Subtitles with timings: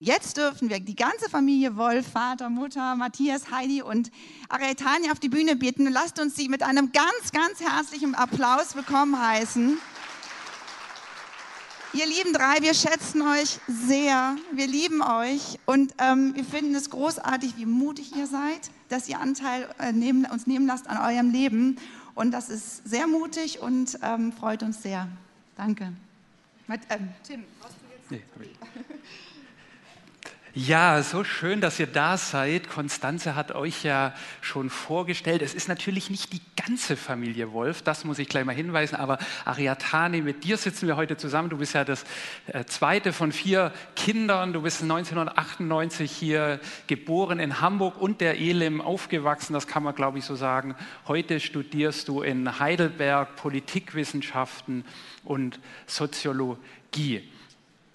[0.00, 4.12] Jetzt dürfen wir die ganze Familie Wolf, Vater, Mutter, Matthias, Heidi und
[4.48, 5.90] Arietania auf die Bühne bitten.
[5.90, 9.76] Lasst uns sie mit einem ganz, ganz herzlichen Applaus willkommen heißen.
[11.94, 14.36] Ihr lieben drei, wir schätzen euch sehr.
[14.52, 19.18] Wir lieben euch und ähm, wir finden es großartig, wie mutig ihr seid, dass ihr
[19.18, 21.76] Anteil äh, nehmen, uns nehmen lasst an eurem Leben.
[22.14, 25.08] Und das ist sehr mutig und ähm, freut uns sehr.
[25.56, 25.92] Danke.
[26.68, 27.74] Mit, ähm, Tim, brauchst
[28.10, 28.28] du jetzt?
[28.38, 28.50] Nee,
[30.66, 32.68] ja, so schön, dass ihr da seid.
[32.68, 35.40] Konstanze hat euch ja schon vorgestellt.
[35.40, 39.18] Es ist natürlich nicht die ganze Familie Wolf, das muss ich gleich mal hinweisen, aber
[39.44, 41.48] Ariatane, mit dir sitzen wir heute zusammen.
[41.48, 42.04] Du bist ja das
[42.48, 44.52] äh, zweite von vier Kindern.
[44.52, 50.18] Du bist 1998 hier geboren in Hamburg und der Elim aufgewachsen, das kann man glaube
[50.18, 50.74] ich so sagen.
[51.06, 54.84] Heute studierst du in Heidelberg Politikwissenschaften
[55.22, 57.22] und Soziologie.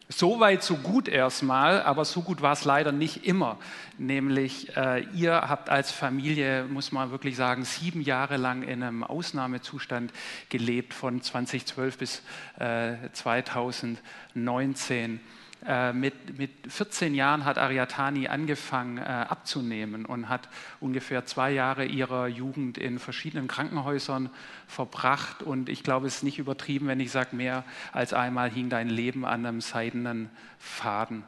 [0.09, 3.57] So weit, so gut erstmal, aber so gut war es leider nicht immer.
[3.98, 9.04] Nämlich, äh, ihr habt als Familie, muss man wirklich sagen, sieben Jahre lang in einem
[9.04, 10.12] Ausnahmezustand
[10.49, 12.21] gelebt, von 2012 bis
[12.59, 15.21] äh, 2019.
[15.65, 20.49] Äh, mit, mit 14 Jahren hat Ariatani angefangen äh, abzunehmen und hat
[20.81, 24.29] ungefähr zwei Jahre ihrer Jugend in verschiedenen Krankenhäusern
[24.67, 25.41] verbracht.
[25.41, 28.89] Und ich glaube, es ist nicht übertrieben, wenn ich sage, mehr als einmal hing dein
[28.89, 31.23] Leben an einem seidenen Faden.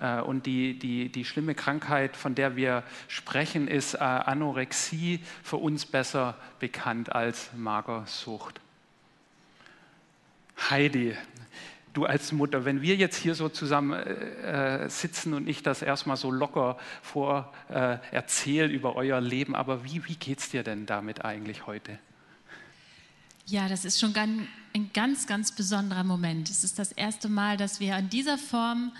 [0.00, 5.84] Äh, und die, die, die schlimme Krankheit, von der wir sprechen, ist Anorexie, für uns
[5.84, 8.60] besser bekannt als Magersucht.
[10.70, 11.16] Heidi,
[11.94, 16.16] du als Mutter, wenn wir jetzt hier so zusammen äh, sitzen und ich das erstmal
[16.16, 20.86] so locker vor äh, erzähle über euer Leben, aber wie, wie geht es dir denn
[20.86, 21.98] damit eigentlich heute?
[23.46, 26.48] Ja, das ist schon ein ganz, ganz besonderer Moment.
[26.48, 28.92] Es ist das erste Mal, dass wir in dieser Form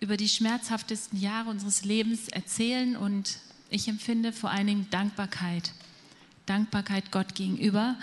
[0.00, 3.38] über die schmerzhaftesten Jahre unseres Lebens erzählen und
[3.70, 5.72] ich empfinde vor allen Dingen Dankbarkeit.
[6.46, 7.96] Dankbarkeit Gott gegenüber,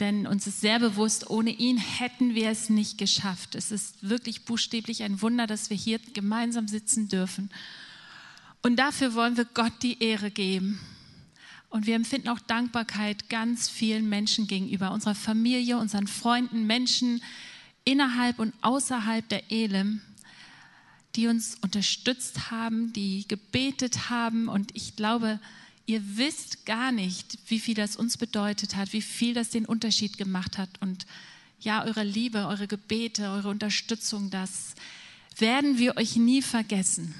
[0.00, 3.54] denn uns ist sehr bewusst, ohne ihn hätten wir es nicht geschafft.
[3.54, 7.50] Es ist wirklich buchstäblich ein Wunder, dass wir hier gemeinsam sitzen dürfen.
[8.62, 10.80] Und dafür wollen wir Gott die Ehre geben.
[11.68, 17.22] Und wir empfinden auch Dankbarkeit ganz vielen Menschen gegenüber, unserer Familie, unseren Freunden, Menschen
[17.84, 20.00] innerhalb und außerhalb der Elim,
[21.14, 24.48] die uns unterstützt haben, die gebetet haben.
[24.48, 25.38] Und ich glaube,
[25.90, 30.18] ihr wisst gar nicht, wie viel das uns bedeutet hat, wie viel das den Unterschied
[30.18, 30.68] gemacht hat.
[30.80, 31.04] Und
[31.58, 34.76] ja, eure Liebe, eure Gebete, eure Unterstützung, das
[35.36, 37.12] werden wir euch nie vergessen.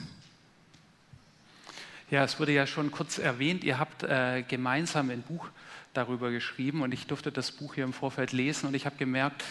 [2.12, 5.48] Ja, es wurde ja schon kurz erwähnt, ihr habt äh, gemeinsam ein Buch
[5.92, 9.42] darüber geschrieben und ich durfte das Buch hier im Vorfeld lesen und ich habe gemerkt,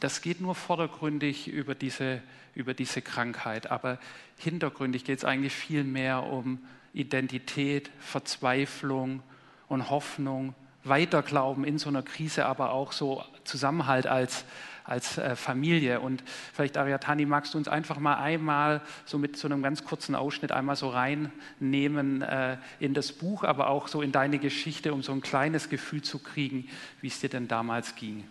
[0.00, 2.20] das geht nur vordergründig über diese,
[2.56, 4.00] über diese Krankheit, aber
[4.38, 6.58] hintergründig geht es eigentlich viel mehr um
[6.96, 9.22] Identität, Verzweiflung
[9.68, 14.44] und Hoffnung, Weiterglauben in so einer Krise, aber auch so Zusammenhalt als,
[14.84, 16.00] als äh, Familie.
[16.00, 20.14] Und vielleicht, Ariatani, magst du uns einfach mal einmal so mit so einem ganz kurzen
[20.14, 25.02] Ausschnitt einmal so reinnehmen äh, in das Buch, aber auch so in deine Geschichte, um
[25.02, 26.68] so ein kleines Gefühl zu kriegen,
[27.00, 28.24] wie es dir denn damals ging.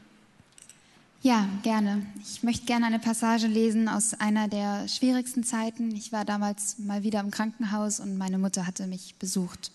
[1.26, 2.06] Ja, gerne.
[2.22, 5.96] Ich möchte gerne eine Passage lesen aus einer der schwierigsten Zeiten.
[5.96, 9.72] Ich war damals mal wieder im Krankenhaus und meine Mutter hatte mich besucht.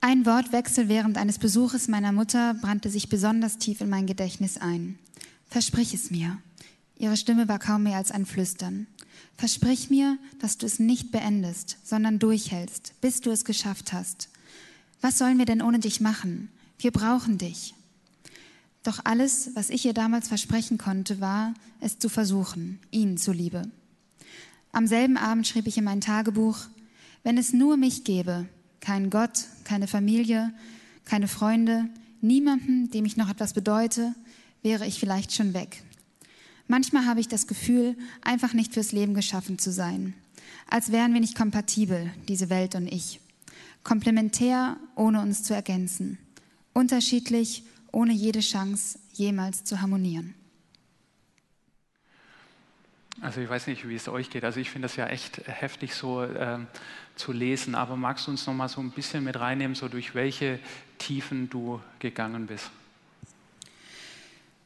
[0.00, 4.98] Ein Wortwechsel während eines Besuches meiner Mutter brannte sich besonders tief in mein Gedächtnis ein.
[5.48, 6.36] Versprich es mir.
[6.98, 8.88] Ihre Stimme war kaum mehr als ein Flüstern.
[9.36, 14.30] Versprich mir, dass du es nicht beendest, sondern durchhältst, bis du es geschafft hast.
[15.00, 16.50] Was sollen wir denn ohne dich machen?
[16.76, 17.76] Wir brauchen dich.
[18.86, 23.62] Doch alles, was ich ihr damals versprechen konnte, war, es zu versuchen, ihnen zuliebe.
[24.70, 26.56] Am selben Abend schrieb ich in mein Tagebuch,
[27.24, 28.46] wenn es nur mich gäbe,
[28.78, 30.54] keinen Gott, keine Familie,
[31.04, 31.88] keine Freunde,
[32.20, 34.14] niemanden, dem ich noch etwas bedeute,
[34.62, 35.82] wäre ich vielleicht schon weg.
[36.68, 40.14] Manchmal habe ich das Gefühl, einfach nicht fürs Leben geschaffen zu sein.
[40.70, 43.18] Als wären wir nicht kompatibel, diese Welt und ich.
[43.82, 46.18] Komplementär, ohne uns zu ergänzen.
[46.72, 47.64] Unterschiedlich,
[47.96, 50.34] ohne jede Chance jemals zu harmonieren.
[53.22, 54.44] Also ich weiß nicht, wie es euch geht.
[54.44, 56.58] Also ich finde das ja echt heftig so äh,
[57.14, 57.74] zu lesen.
[57.74, 60.58] Aber magst du uns noch mal so ein bisschen mit reinnehmen, so durch welche
[60.98, 62.70] Tiefen du gegangen bist?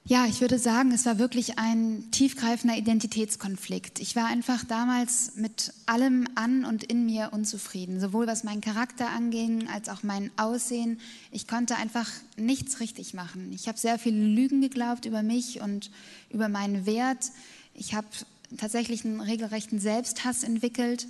[0.04, 4.00] Ja, ich würde sagen, es war wirklich ein tiefgreifender Identitätskonflikt.
[4.00, 9.08] Ich war einfach damals mit allem an und in mir unzufrieden, sowohl was meinen Charakter
[9.10, 10.98] anging als auch mein Aussehen.
[11.30, 13.52] Ich konnte einfach nichts richtig machen.
[13.52, 15.90] Ich habe sehr viele Lügen geglaubt über mich und
[16.30, 17.30] über meinen Wert.
[17.74, 18.08] Ich habe
[18.56, 21.06] tatsächlich einen regelrechten Selbsthass entwickelt.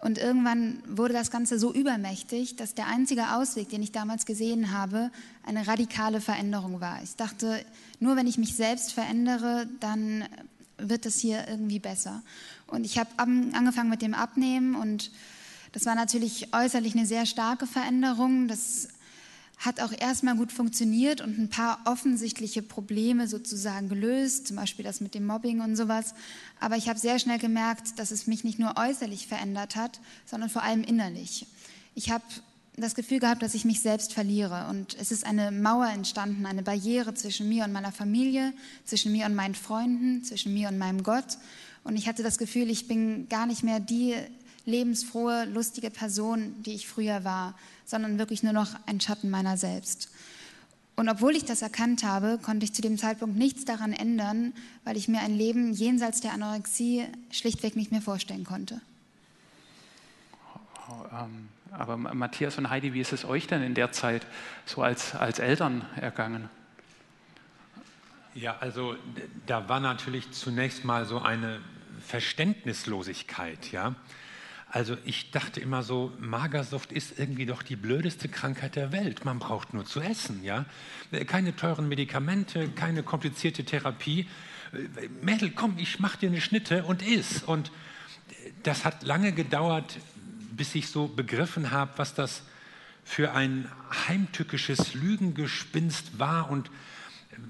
[0.00, 4.72] Und irgendwann wurde das Ganze so übermächtig, dass der einzige Ausweg, den ich damals gesehen
[4.72, 5.10] habe,
[5.44, 7.02] eine radikale Veränderung war.
[7.02, 7.64] Ich dachte,
[7.98, 10.24] nur wenn ich mich selbst verändere, dann
[10.78, 12.22] wird es hier irgendwie besser.
[12.66, 15.10] Und ich habe angefangen mit dem Abnehmen und
[15.72, 18.48] das war natürlich äußerlich eine sehr starke Veränderung.
[18.48, 18.88] Das
[19.60, 25.02] hat auch erstmal gut funktioniert und ein paar offensichtliche Probleme sozusagen gelöst, zum Beispiel das
[25.02, 26.14] mit dem Mobbing und sowas.
[26.58, 30.48] Aber ich habe sehr schnell gemerkt, dass es mich nicht nur äußerlich verändert hat, sondern
[30.48, 31.46] vor allem innerlich.
[31.94, 32.24] Ich habe
[32.74, 36.62] das Gefühl gehabt, dass ich mich selbst verliere und es ist eine Mauer entstanden, eine
[36.62, 38.54] Barriere zwischen mir und meiner Familie,
[38.86, 41.36] zwischen mir und meinen Freunden, zwischen mir und meinem Gott.
[41.84, 44.14] Und ich hatte das Gefühl, ich bin gar nicht mehr die
[44.70, 50.10] lebensfrohe, lustige Person, die ich früher war, sondern wirklich nur noch ein Schatten meiner selbst.
[50.96, 54.52] Und obwohl ich das erkannt habe, konnte ich zu dem Zeitpunkt nichts daran ändern,
[54.84, 58.80] weil ich mir ein Leben jenseits der Anorexie schlichtweg nicht mehr vorstellen konnte.
[61.12, 64.26] Ähm, aber Matthias und Heidi, wie ist es euch denn in der Zeit
[64.66, 66.50] so als, als Eltern ergangen?
[68.34, 68.96] Ja, also
[69.46, 71.60] da war natürlich zunächst mal so eine
[72.06, 73.94] Verständnislosigkeit, ja.
[74.72, 79.24] Also ich dachte immer so, Magersucht ist irgendwie doch die blödeste Krankheit der Welt.
[79.24, 80.64] Man braucht nur zu essen, ja.
[81.26, 84.28] Keine teuren Medikamente, keine komplizierte Therapie.
[85.22, 87.42] Mädel, komm, ich mach dir eine Schnitte und iss.
[87.42, 87.72] Und
[88.62, 89.98] das hat lange gedauert,
[90.52, 92.42] bis ich so begriffen habe, was das
[93.02, 93.68] für ein
[94.06, 96.70] heimtückisches Lügengespinst war und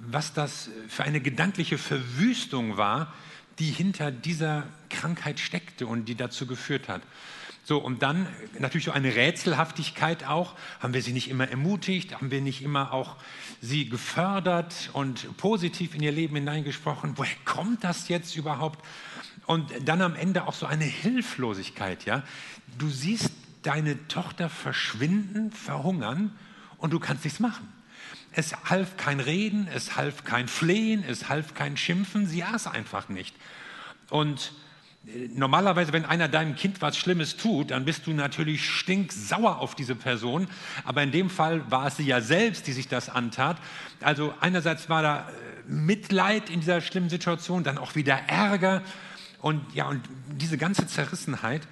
[0.06, 3.12] was das für eine gedankliche Verwüstung war,
[3.60, 7.02] die hinter dieser Krankheit steckte und die dazu geführt hat.
[7.62, 8.26] So, und dann
[8.58, 10.54] natürlich so eine Rätselhaftigkeit auch.
[10.80, 12.14] Haben wir sie nicht immer ermutigt?
[12.14, 13.16] Haben wir nicht immer auch
[13.60, 17.12] sie gefördert und positiv in ihr Leben hineingesprochen?
[17.16, 18.84] Woher kommt das jetzt überhaupt?
[19.46, 22.22] Und dann am Ende auch so eine Hilflosigkeit, ja.
[22.78, 23.30] Du siehst
[23.62, 26.32] deine Tochter verschwinden, verhungern
[26.78, 27.68] und du kannst nichts machen.
[28.32, 33.08] Es half kein Reden, es half kein Flehen, es half kein Schimpfen, sie aß einfach
[33.08, 33.34] nicht.
[34.08, 34.52] Und
[35.06, 39.74] äh, normalerweise, wenn einer deinem Kind was Schlimmes tut, dann bist du natürlich stinksauer auf
[39.74, 40.46] diese Person.
[40.84, 43.56] Aber in dem Fall war es sie ja selbst, die sich das antat.
[44.00, 48.82] Also einerseits war da äh, Mitleid in dieser schlimmen Situation, dann auch wieder Ärger
[49.40, 51.66] und ja, und diese ganze Zerrissenheit.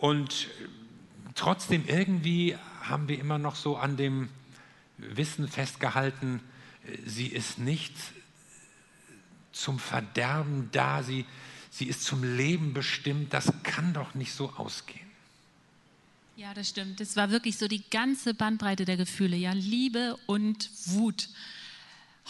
[0.00, 0.48] Und
[1.34, 4.28] trotzdem irgendwie haben wir immer noch so an dem
[5.10, 6.40] Wissen festgehalten,
[7.04, 7.92] sie ist nicht
[9.52, 11.26] zum Verderben da, sie,
[11.70, 13.32] sie ist zum Leben bestimmt.
[13.32, 15.00] Das kann doch nicht so ausgehen.
[16.36, 17.00] Ja, das stimmt.
[17.00, 21.28] Es war wirklich so die ganze Bandbreite der Gefühle, ja, Liebe und Wut,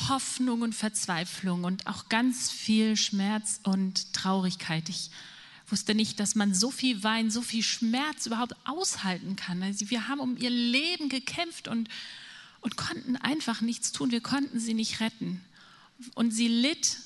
[0.09, 4.89] Hoffnung und Verzweiflung und auch ganz viel Schmerz und Traurigkeit.
[4.89, 5.11] Ich
[5.69, 9.63] wusste nicht, dass man so viel Wein, so viel Schmerz überhaupt aushalten kann.
[9.63, 11.89] Also wir haben um ihr Leben gekämpft und
[12.63, 14.11] und konnten einfach nichts tun.
[14.11, 15.43] Wir konnten sie nicht retten.
[16.15, 16.97] Und sie litt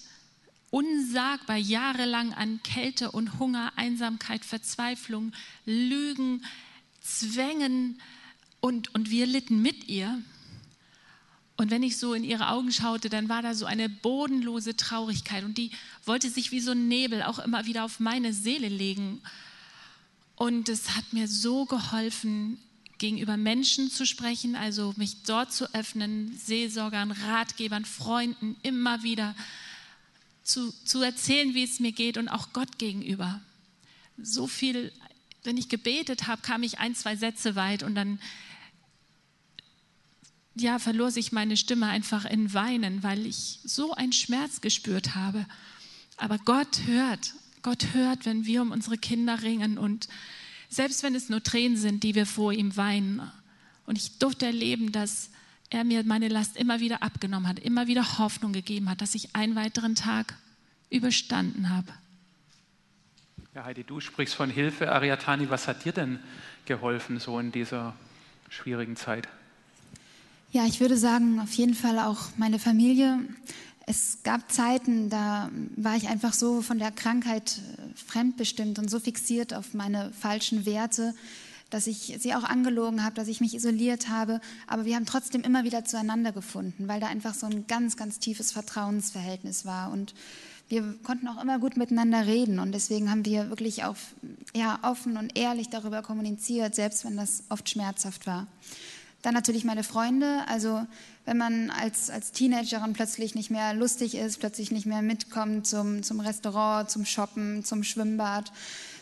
[0.71, 5.33] unsagbar jahrelang an Kälte und Hunger, Einsamkeit, Verzweiflung,
[5.65, 6.45] Lügen,
[7.01, 8.01] Zwängen
[8.61, 10.23] und, und wir litten mit ihr.
[11.57, 15.43] Und wenn ich so in ihre Augen schaute, dann war da so eine bodenlose Traurigkeit
[15.45, 15.71] und die
[16.05, 19.23] wollte sich wie so ein Nebel auch immer wieder auf meine Seele legen.
[20.35, 22.59] Und es hat mir so geholfen,
[22.99, 29.35] gegenüber Menschen zu sprechen, also mich dort zu öffnen, Seelsorgern, Ratgebern, Freunden immer wieder
[30.43, 33.41] zu, zu erzählen, wie es mir geht und auch Gott gegenüber.
[34.17, 34.93] So viel,
[35.45, 38.19] wenn ich gebetet habe, kam ich ein, zwei Sätze weit und dann
[40.55, 45.47] ja, verlor sich meine Stimme einfach in Weinen, weil ich so einen Schmerz gespürt habe.
[46.17, 50.09] Aber Gott hört, Gott hört, wenn wir um unsere Kinder ringen und
[50.69, 53.23] selbst wenn es nur Tränen sind, die wir vor ihm weinen.
[53.87, 55.31] Und ich durfte erleben, dass
[55.71, 59.35] er mir meine Last immer wieder abgenommen hat, immer wieder Hoffnung gegeben hat, dass ich
[59.35, 60.35] einen weiteren Tag
[60.91, 61.93] überstanden habe.
[63.55, 64.93] Ja, Heidi, du sprichst von Hilfe.
[64.93, 66.19] Ariatani, was hat dir denn
[66.67, 67.95] geholfen so in dieser
[68.51, 69.29] schwierigen Zeit?
[70.53, 73.19] Ja, ich würde sagen, auf jeden Fall auch meine Familie.
[73.89, 78.99] Es gab Zeiten, da war ich einfach so von der Krankheit äh, fremdbestimmt und so
[78.99, 81.15] fixiert auf meine falschen Werte,
[81.71, 84.41] dass ich sie auch angelogen habe, dass ich mich isoliert habe.
[84.67, 88.19] Aber wir haben trotzdem immer wieder zueinander gefunden, weil da einfach so ein ganz, ganz
[88.19, 89.93] tiefes Vertrauensverhältnis war.
[89.93, 90.15] Und
[90.69, 92.59] wir konnten auch immer gut miteinander reden.
[92.59, 93.97] Und deswegen haben wir wirklich auch
[94.55, 98.49] ja, offen und ehrlich darüber kommuniziert, selbst wenn das oft schmerzhaft war.
[99.27, 100.45] Dann natürlich meine Freunde.
[100.47, 100.87] Also
[101.25, 106.05] wenn man als, als Teenagerin plötzlich nicht mehr lustig ist, plötzlich nicht mehr mitkommt zum,
[106.05, 108.53] zum Restaurant, zum Shoppen, zum Schwimmbad,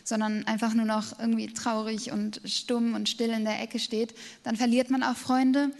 [0.03, 4.15] sondern einfach nur noch irgendwie traurig und stumm und still in der Ecke steht,
[4.45, 5.73] dann verliert man auch Freunde.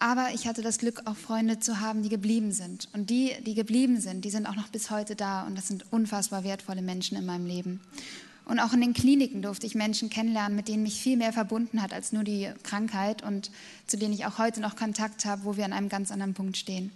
[0.00, 2.88] Aber ich hatte das Glück, auch Freunde zu haben, die geblieben sind.
[2.94, 5.46] Und die, die geblieben sind, die sind auch noch bis heute da.
[5.46, 7.80] Und das sind unfassbar wertvolle Menschen in meinem Leben.
[8.44, 11.80] Und auch in den Kliniken durfte ich Menschen kennenlernen, mit denen mich viel mehr verbunden
[11.80, 13.50] hat als nur die Krankheit und
[13.86, 16.56] zu denen ich auch heute noch Kontakt habe, wo wir an einem ganz anderen Punkt
[16.56, 16.90] stehen.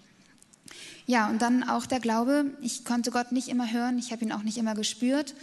[1.07, 2.47] Ja, und dann auch der Glaube.
[2.61, 5.35] Ich konnte Gott nicht immer hören, ich habe ihn auch nicht immer gespürt,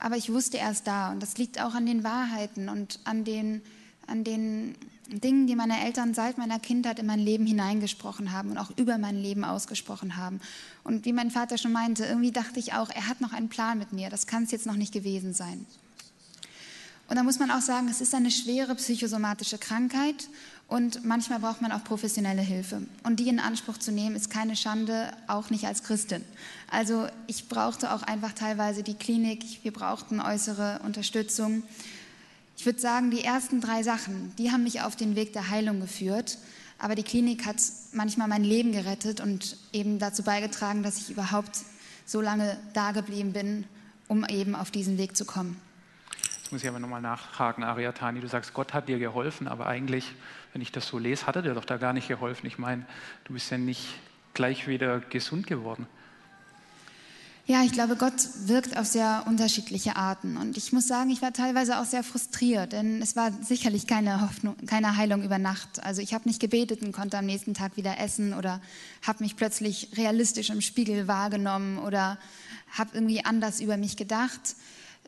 [0.00, 1.12] aber ich wusste, er ist da.
[1.12, 3.62] Und das liegt auch an den Wahrheiten und an den,
[4.08, 4.74] an den
[5.20, 8.98] Dingen, die meine Eltern seit meiner Kindheit in mein Leben hineingesprochen haben und auch über
[8.98, 10.40] mein Leben ausgesprochen haben.
[10.84, 13.78] Und wie mein Vater schon meinte, irgendwie dachte ich auch, er hat noch einen Plan
[13.78, 14.10] mit mir.
[14.10, 15.66] Das kann es jetzt noch nicht gewesen sein.
[17.08, 20.28] Und da muss man auch sagen, es ist eine schwere psychosomatische Krankheit
[20.66, 22.80] und manchmal braucht man auch professionelle Hilfe.
[23.02, 26.24] Und die in Anspruch zu nehmen, ist keine Schande, auch nicht als Christin.
[26.70, 31.64] Also ich brauchte auch einfach teilweise die Klinik, wir brauchten äußere Unterstützung.
[32.56, 35.80] Ich würde sagen, die ersten drei Sachen, die haben mich auf den Weg der Heilung
[35.80, 36.38] geführt.
[36.78, 37.56] Aber die Klinik hat
[37.92, 41.60] manchmal mein Leben gerettet und eben dazu beigetragen, dass ich überhaupt
[42.04, 43.64] so lange da geblieben bin,
[44.08, 45.60] um eben auf diesen Weg zu kommen.
[46.38, 48.20] Jetzt muss ich aber nochmal nachhaken, Ariatani.
[48.20, 50.12] Du sagst, Gott hat dir geholfen, aber eigentlich,
[50.52, 52.46] wenn ich das so lese, hat er dir doch da gar nicht geholfen.
[52.46, 52.84] Ich meine,
[53.24, 53.86] du bist ja nicht
[54.34, 55.86] gleich wieder gesund geworden.
[57.44, 60.36] Ja, ich glaube, Gott wirkt auf sehr unterschiedliche Arten.
[60.36, 64.20] Und ich muss sagen, ich war teilweise auch sehr frustriert, denn es war sicherlich keine,
[64.20, 65.82] Hoffnung, keine Heilung über Nacht.
[65.82, 68.60] Also ich habe nicht gebetet und konnte am nächsten Tag wieder essen oder
[69.04, 72.16] habe mich plötzlich realistisch im Spiegel wahrgenommen oder
[72.70, 74.54] habe irgendwie anders über mich gedacht.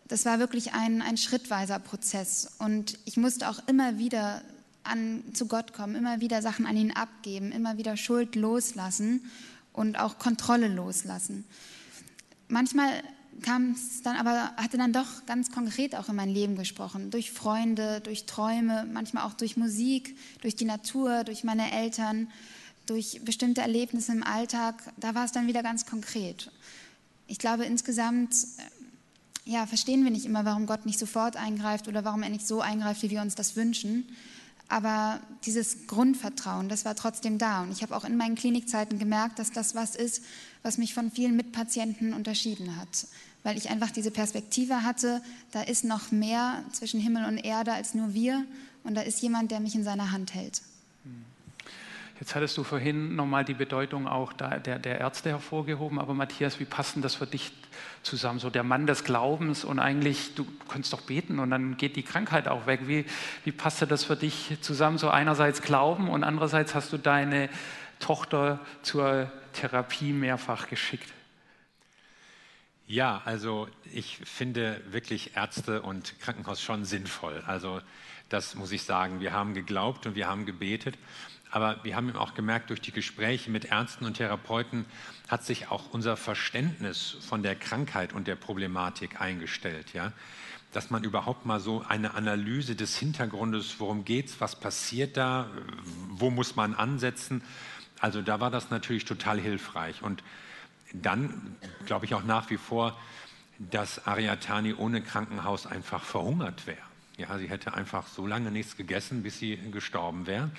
[0.09, 2.49] Das war wirklich ein, ein schrittweiser Prozess.
[2.59, 4.43] Und ich musste auch immer wieder
[4.83, 9.31] an, zu Gott kommen, immer wieder Sachen an ihn abgeben, immer wieder Schuld loslassen
[9.73, 11.45] und auch Kontrolle loslassen
[12.55, 13.03] manchmal
[13.43, 17.11] kam es dann aber, hatte dann doch ganz konkret auch in mein Leben gesprochen.
[17.11, 22.29] Durch Freunde, durch Träume, manchmal auch durch Musik, durch die Natur, durch meine Eltern,
[22.87, 24.83] durch bestimmte Erlebnisse im Alltag.
[24.97, 26.51] Da war es dann wieder ganz konkret.
[27.27, 32.05] Ich glaube, insgesamt äh, ja, verstehen wir nicht immer, warum Gott nicht sofort eingreift oder
[32.05, 34.07] warum er nicht so eingreift, wie wir uns das wünschen.
[34.69, 37.63] Aber dieses Grundvertrauen, das war trotzdem da.
[37.63, 40.23] Und ich habe auch in meinen Klinikzeiten gemerkt, dass das was ist,
[40.65, 43.07] was mich von vielen Mitpatienten unterschieden hat.
[43.45, 45.21] Weil ich einfach diese Perspektive hatte,
[45.53, 48.45] da ist noch mehr zwischen Himmel und Erde als nur wir.
[48.83, 50.63] Und da ist jemand, der mich in seiner Hand hält.
[52.21, 56.65] Jetzt hattest du vorhin nochmal die Bedeutung auch der, der Ärzte hervorgehoben, aber Matthias, wie
[56.65, 57.53] passt denn das für dich
[58.03, 58.39] zusammen?
[58.39, 62.05] So der Mann des Glaubens und eigentlich, du kannst doch beten und dann geht die
[62.05, 62.83] Krankheit auch weg.
[62.87, 63.05] Wie,
[63.45, 64.97] wie passte das für dich zusammen?
[64.97, 67.51] So einerseits Glauben und andererseits hast du deine
[67.99, 71.11] Tochter zur Therapie mehrfach geschickt.
[72.87, 77.43] Ja, also ich finde wirklich Ärzte und Krankenhaus schon sinnvoll.
[77.47, 77.81] Also
[78.29, 79.21] das muss ich sagen.
[79.21, 80.99] Wir haben geglaubt und wir haben gebetet.
[81.51, 84.87] Aber wir haben auch gemerkt, durch die Gespräche mit Ärzten und Therapeuten
[85.29, 89.95] hat sich auch unser Verständnis von der Krankheit und der Problematik eingestellt.
[89.95, 90.13] Ja?
[90.73, 95.49] Dass man überhaupt mal so eine Analyse des Hintergrundes, worum geht es, was passiert da,
[96.09, 97.41] wo muss man ansetzen.
[98.05, 100.03] Also da war das natürlich total hilfreich.
[100.03, 100.23] Und
[100.93, 101.57] dann
[101.87, 103.01] glaube ich auch nach wie vor,
[103.59, 106.77] dass Ariatani ohne Krankenhaus einfach verhungert wäre.
[107.17, 110.51] Ja, sie hätte einfach so lange nichts gegessen, bis sie gestorben wäre.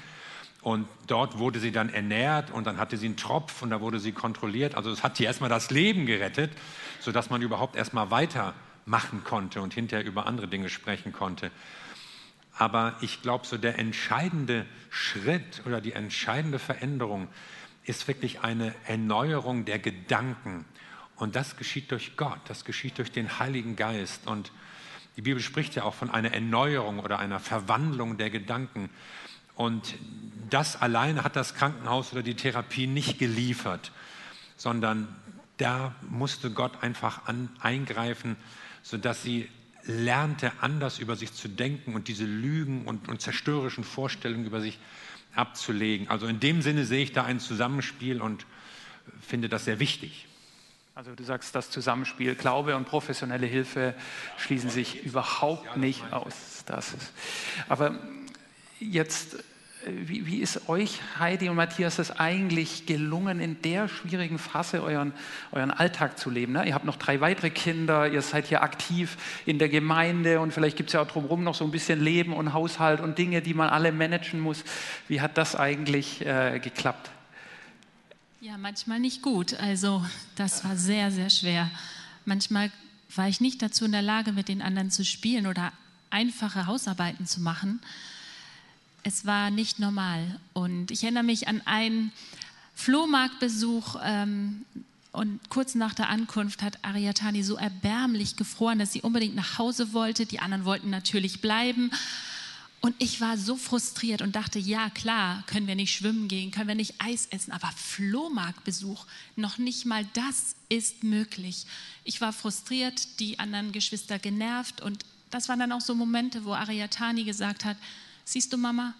[0.63, 3.99] Und dort wurde sie dann ernährt und dann hatte sie einen Tropf und da wurde
[3.99, 4.73] sie kontrolliert.
[4.73, 6.51] Also es hat sie erstmal das Leben gerettet,
[6.99, 11.51] sodass man überhaupt erstmal weitermachen konnte und hinterher über andere Dinge sprechen konnte.
[12.57, 17.27] Aber ich glaube, so der entscheidende Schritt oder die entscheidende Veränderung
[17.83, 20.65] ist wirklich eine Erneuerung der Gedanken.
[21.17, 24.27] Und das geschieht durch Gott, das geschieht durch den Heiligen Geist.
[24.27, 24.51] Und
[25.17, 28.89] die Bibel spricht ja auch von einer Erneuerung oder einer Verwandlung der Gedanken.
[29.55, 29.95] Und
[30.50, 33.91] das alleine hat das Krankenhaus oder die Therapie nicht geliefert,
[34.57, 35.07] sondern
[35.57, 38.35] da musste Gott einfach an, eingreifen,
[38.83, 39.50] sodass sie
[39.88, 44.80] lernte, anders über sich zu denken und diese Lügen und, und zerstörerischen Vorstellungen über sich
[45.36, 46.10] abzulegen.
[46.10, 48.46] Also in dem Sinne sehe ich da ein Zusammenspiel und
[49.22, 50.27] finde das sehr wichtig.
[50.96, 53.96] Also du sagst, das Zusammenspiel Glaube und professionelle Hilfe
[54.38, 56.63] schließen sich überhaupt nicht aus.
[56.65, 57.12] Das ist.
[57.68, 58.00] Aber
[58.80, 59.44] jetzt
[59.88, 65.13] wie, wie, ist euch, Heidi und Matthias, es eigentlich gelungen, in der schwierigen Phase euren,
[65.51, 66.54] euren Alltag zu leben?
[66.54, 66.68] Ne?
[66.68, 70.77] Ihr habt noch drei weitere Kinder, ihr seid hier aktiv in der Gemeinde und vielleicht
[70.77, 73.54] gibt es ja auch drumherum noch so ein bisschen Leben und Haushalt und Dinge, die
[73.54, 74.63] man alle managen muss.
[75.08, 77.12] Wie hat das eigentlich äh, geklappt?
[78.42, 79.54] Ja, manchmal nicht gut.
[79.60, 81.70] Also das war sehr, sehr schwer.
[82.25, 82.72] Manchmal
[83.15, 85.72] war ich nicht dazu in der Lage, mit den anderen zu spielen oder
[86.10, 87.82] einfache Hausarbeiten zu machen.
[89.07, 90.39] Es war nicht normal.
[90.53, 92.12] Und ich erinnere mich an einen
[92.74, 94.65] Flohmarktbesuch ähm,
[95.12, 99.93] und kurz nach der Ankunft hat Ariatani so erbärmlich gefroren, dass sie unbedingt nach Hause
[99.93, 100.25] wollte.
[100.25, 101.91] Die anderen wollten natürlich bleiben.
[102.81, 106.67] Und ich war so frustriert und dachte, ja klar, können wir nicht schwimmen gehen, können
[106.67, 111.67] wir nicht Eis essen, aber Flohmarktbesuch, noch nicht mal das ist möglich.
[112.03, 116.53] Ich war frustriert, die anderen Geschwister genervt und das waren dann auch so Momente, wo
[116.53, 117.77] Ariatani gesagt hat,
[118.25, 118.94] siehst du Mama,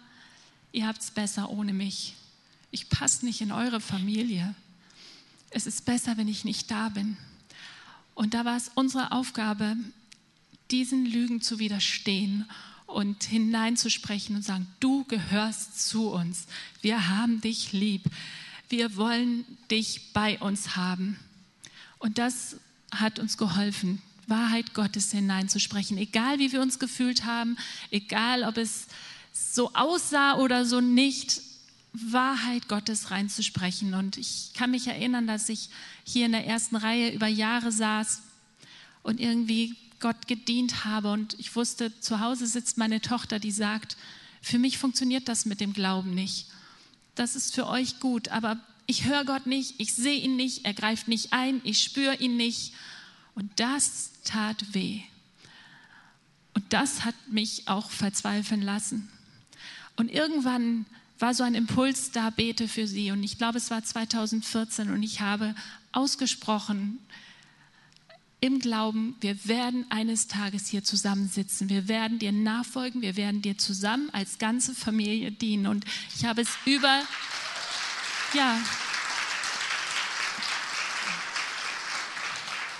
[0.72, 2.14] ihr habt es besser ohne mich.
[2.70, 4.54] Ich passe nicht in eure Familie.
[5.50, 7.16] Es ist besser, wenn ich nicht da bin.
[8.14, 9.76] Und da war es unsere Aufgabe,
[10.70, 12.46] diesen Lügen zu widerstehen
[12.86, 16.46] und hineinzusprechen und sagen, du gehörst zu uns.
[16.80, 18.04] Wir haben dich lieb.
[18.68, 21.18] Wir wollen dich bei uns haben.
[21.98, 22.56] Und das
[22.90, 27.56] hat uns geholfen, Wahrheit Gottes hineinzusprechen, egal wie wir uns gefühlt haben,
[27.90, 28.86] egal ob es
[29.36, 31.42] so aussah oder so nicht,
[31.92, 33.94] Wahrheit Gottes reinzusprechen.
[33.94, 35.70] Und ich kann mich erinnern, dass ich
[36.04, 38.22] hier in der ersten Reihe über Jahre saß
[39.02, 41.10] und irgendwie Gott gedient habe.
[41.10, 43.96] Und ich wusste, zu Hause sitzt meine Tochter, die sagt,
[44.42, 46.46] für mich funktioniert das mit dem Glauben nicht.
[47.14, 50.74] Das ist für euch gut, aber ich höre Gott nicht, ich sehe ihn nicht, er
[50.74, 52.72] greift nicht ein, ich spüre ihn nicht.
[53.34, 55.00] Und das tat weh.
[56.54, 59.10] Und das hat mich auch verzweifeln lassen.
[59.96, 60.86] Und irgendwann
[61.18, 63.10] war so ein Impuls da, bete für sie.
[63.10, 65.54] Und ich glaube, es war 2014 und ich habe
[65.92, 66.98] ausgesprochen
[68.40, 71.70] im Glauben, wir werden eines Tages hier zusammensitzen.
[71.70, 73.00] Wir werden dir nachfolgen.
[73.00, 75.66] Wir werden dir zusammen als ganze Familie dienen.
[75.66, 75.84] Und
[76.14, 77.02] ich habe es über,
[78.34, 78.58] ja,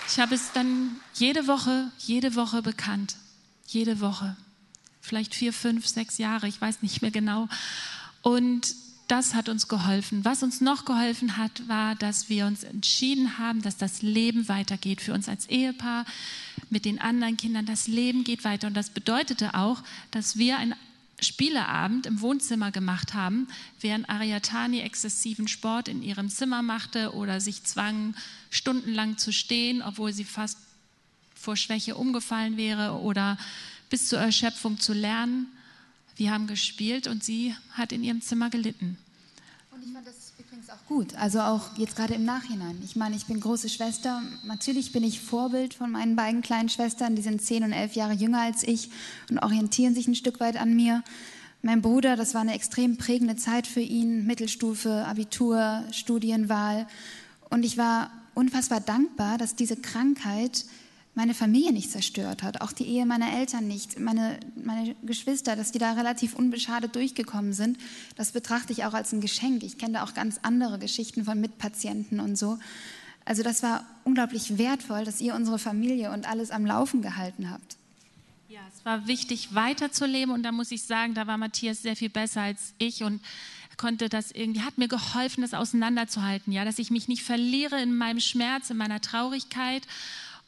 [0.07, 3.15] ich habe es dann jede Woche, jede Woche bekannt.
[3.65, 4.37] Jede Woche
[5.07, 7.47] vielleicht vier, fünf, sechs Jahre, ich weiß nicht mehr genau.
[8.21, 8.75] Und
[9.07, 10.25] das hat uns geholfen.
[10.25, 15.01] Was uns noch geholfen hat, war, dass wir uns entschieden haben, dass das Leben weitergeht
[15.01, 16.05] für uns als Ehepaar,
[16.69, 17.65] mit den anderen Kindern.
[17.65, 18.67] Das Leben geht weiter.
[18.67, 20.75] Und das bedeutete auch, dass wir einen
[21.19, 23.47] Spieleabend im Wohnzimmer gemacht haben,
[23.79, 28.13] während Ariatani exzessiven Sport in ihrem Zimmer machte oder sich zwang,
[28.51, 30.59] stundenlang zu stehen, obwohl sie fast
[31.33, 33.37] vor Schwäche umgefallen wäre oder
[33.89, 35.47] bis zur Erschöpfung zu lernen.
[36.15, 38.97] Wir haben gespielt und sie hat in ihrem Zimmer gelitten.
[39.71, 42.81] Und ich fand das übrigens auch gut, also auch jetzt gerade im Nachhinein.
[42.83, 44.23] Ich meine, ich bin große Schwester.
[44.43, 47.15] Natürlich bin ich Vorbild von meinen beiden kleinen Schwestern.
[47.15, 48.89] Die sind zehn und elf Jahre jünger als ich
[49.29, 51.03] und orientieren sich ein Stück weit an mir.
[51.61, 54.25] Mein Bruder, das war eine extrem prägende Zeit für ihn.
[54.25, 56.87] Mittelstufe, Abitur, Studienwahl.
[57.49, 60.65] Und ich war unfassbar dankbar, dass diese Krankheit
[61.17, 65.71] meine Familie nicht zerstört hat, auch die Ehe meiner Eltern nicht, meine, meine Geschwister, dass
[65.71, 67.79] die da relativ unbeschadet durchgekommen sind,
[68.15, 69.63] das betrachte ich auch als ein Geschenk.
[69.63, 72.59] Ich kenne da auch ganz andere Geschichten von Mitpatienten und so.
[73.25, 77.77] Also das war unglaublich wertvoll, dass ihr unsere Familie und alles am Laufen gehalten habt.
[78.47, 82.09] Ja, es war wichtig, weiterzuleben und da muss ich sagen, da war Matthias sehr viel
[82.09, 83.21] besser als ich und
[83.75, 87.95] konnte das irgendwie, hat mir geholfen, das auseinanderzuhalten, ja, dass ich mich nicht verliere in
[87.95, 89.81] meinem Schmerz, in meiner Traurigkeit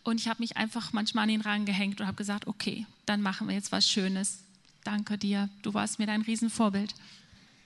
[0.10, 3.22] und ich habe mich einfach manchmal an den Rang gehängt und habe gesagt, okay, dann
[3.22, 4.40] machen wir jetzt was Schönes.
[4.84, 6.96] Danke dir, du warst mir dein Riesenvorbild.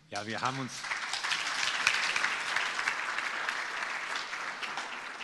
[0.09, 0.73] Ja, wir haben uns,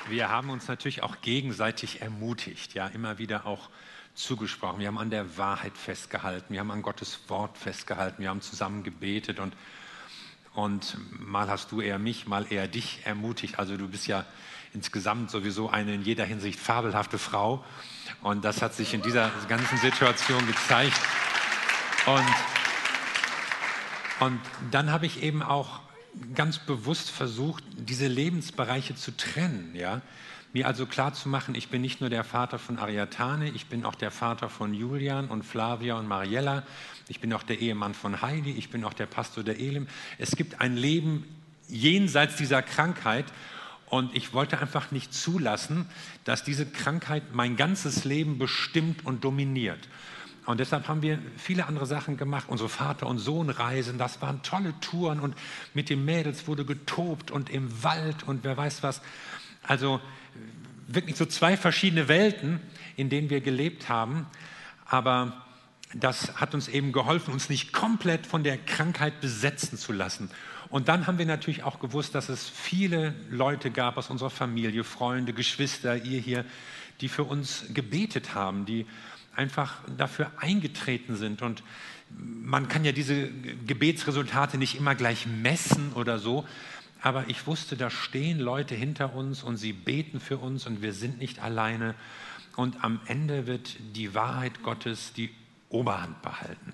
[0.08, 3.70] wir haben uns natürlich auch gegenseitig ermutigt, ja, immer wieder auch
[4.16, 4.80] zugesprochen.
[4.80, 8.84] Wir haben an der Wahrheit festgehalten, wir haben an Gottes Wort festgehalten, wir haben zusammen
[8.84, 9.54] gebetet und,
[10.54, 13.60] und mal hast du eher mich, mal eher dich ermutigt.
[13.60, 14.26] Also du bist ja
[14.74, 17.64] insgesamt sowieso eine in jeder Hinsicht fabelhafte Frau.
[18.22, 21.00] Und das hat sich in dieser ganzen Situation gezeigt.
[22.06, 22.26] Und,
[24.28, 24.40] und
[24.72, 25.80] dann habe ich eben auch
[26.36, 29.74] ganz bewusst versucht, diese Lebensbereiche zu trennen.
[29.76, 30.02] Ja?
[30.54, 33.86] Mir also klar zu machen, ich bin nicht nur der Vater von Ariatane, ich bin
[33.86, 36.64] auch der Vater von Julian und Flavia und Mariella,
[37.08, 39.88] ich bin auch der Ehemann von Heidi, ich bin auch der Pastor der Elim.
[40.18, 41.24] Es gibt ein Leben
[41.68, 43.26] jenseits dieser Krankheit
[43.90, 45.88] und ich wollte einfach nicht zulassen,
[46.24, 49.88] dass diese Krankheit mein ganzes Leben bestimmt und dominiert.
[50.46, 52.46] Und deshalb haben wir viele andere Sachen gemacht.
[52.48, 55.36] Unsere Vater- und Sohnreisen, das waren tolle Touren und
[55.74, 59.02] mit den Mädels wurde getobt und im Wald und wer weiß was.
[59.64, 60.02] Also
[60.88, 62.60] wirklich so zwei verschiedene Welten,
[62.96, 64.26] in denen wir gelebt haben.
[64.86, 65.46] Aber
[65.94, 70.30] das hat uns eben geholfen, uns nicht komplett von der Krankheit besetzen zu lassen.
[70.70, 74.84] Und dann haben wir natürlich auch gewusst, dass es viele Leute gab aus unserer Familie,
[74.84, 76.46] Freunde, Geschwister, ihr hier,
[77.02, 78.86] die für uns gebetet haben, die
[79.36, 81.42] einfach dafür eingetreten sind.
[81.42, 81.64] Und
[82.10, 83.30] man kann ja diese
[83.66, 86.46] Gebetsresultate nicht immer gleich messen oder so,
[87.02, 90.94] aber ich wusste, da stehen Leute hinter uns und sie beten für uns und wir
[90.94, 91.96] sind nicht alleine.
[92.58, 95.30] Und am Ende wird die Wahrheit Gottes die
[95.70, 96.74] Oberhand behalten.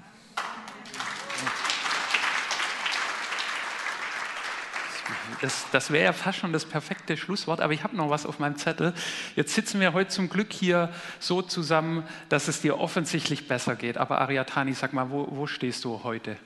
[5.42, 8.40] Das, das wäre ja fast schon das perfekte Schlusswort, aber ich habe noch was auf
[8.40, 8.94] meinem Zettel.
[9.36, 13.98] Jetzt sitzen wir heute zum Glück hier so zusammen, dass es dir offensichtlich besser geht.
[13.98, 16.38] Aber Ariatani, sag mal, wo, wo stehst du heute?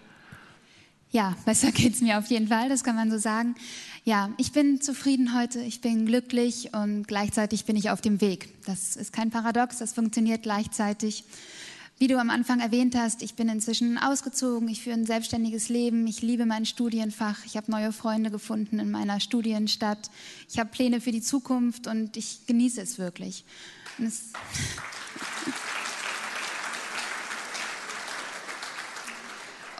[1.11, 3.55] Ja, besser geht es mir auf jeden Fall, das kann man so sagen.
[4.03, 8.49] Ja, ich bin zufrieden heute, ich bin glücklich und gleichzeitig bin ich auf dem Weg.
[8.65, 11.23] Das ist kein Paradox, das funktioniert gleichzeitig.
[12.01, 16.07] Wie du am Anfang erwähnt hast, ich bin inzwischen ausgezogen, ich führe ein selbstständiges Leben,
[16.07, 20.09] ich liebe mein Studienfach, ich habe neue Freunde gefunden in meiner Studienstadt,
[20.49, 23.43] ich habe Pläne für die Zukunft und ich genieße es wirklich.
[24.01, 24.31] Es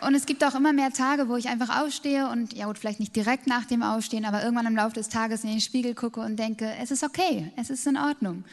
[0.02, 3.00] und es gibt auch immer mehr Tage, wo ich einfach aufstehe und, ja gut, vielleicht
[3.00, 6.20] nicht direkt nach dem Aufstehen, aber irgendwann im Laufe des Tages in den Spiegel gucke
[6.20, 8.44] und denke, es ist okay, es ist in Ordnung.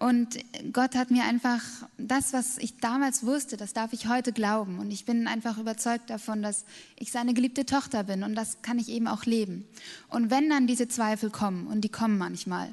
[0.00, 0.38] Und
[0.72, 1.60] Gott hat mir einfach
[1.96, 4.78] das, was ich damals wusste, das darf ich heute glauben.
[4.78, 6.64] Und ich bin einfach überzeugt davon, dass
[6.96, 8.22] ich seine geliebte Tochter bin.
[8.22, 9.66] Und das kann ich eben auch leben.
[10.08, 12.72] Und wenn dann diese Zweifel kommen, und die kommen manchmal,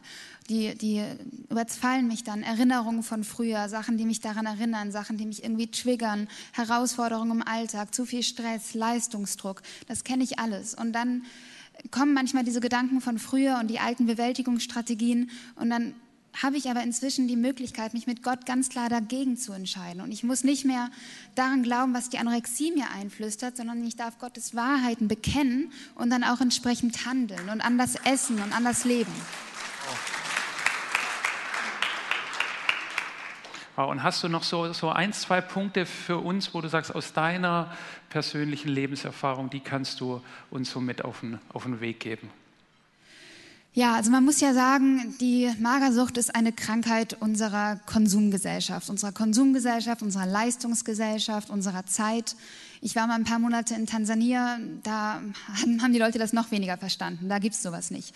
[0.49, 1.03] die, die
[1.49, 5.71] überfallen mich dann, Erinnerungen von früher, Sachen, die mich daran erinnern, Sachen, die mich irgendwie
[5.71, 10.75] triggern, Herausforderungen im Alltag, zu viel Stress, Leistungsdruck, das kenne ich alles.
[10.75, 11.23] Und dann
[11.89, 15.95] kommen manchmal diese Gedanken von früher und die alten Bewältigungsstrategien und dann
[16.41, 20.01] habe ich aber inzwischen die Möglichkeit, mich mit Gott ganz klar dagegen zu entscheiden.
[20.01, 20.89] Und ich muss nicht mehr
[21.35, 26.23] daran glauben, was die Anorexie mir einflüstert, sondern ich darf Gottes Wahrheiten bekennen und dann
[26.23, 29.13] auch entsprechend handeln und anders essen und anders leben.
[33.75, 37.11] Und hast du noch so, so ein, zwei Punkte für uns, wo du sagst, aus
[37.11, 37.73] deiner
[38.09, 42.29] persönlichen Lebenserfahrung, die kannst du uns so mit auf den, auf den Weg geben?
[43.77, 50.01] Ja, also man muss ja sagen, die Magersucht ist eine Krankheit unserer Konsumgesellschaft, unserer Konsumgesellschaft,
[50.01, 52.37] unserer Leistungsgesellschaft, unserer Zeit.
[52.79, 55.21] Ich war mal ein paar Monate in Tansania, da
[55.81, 57.27] haben die Leute das noch weniger verstanden.
[57.27, 58.15] Da gibt's sowas nicht.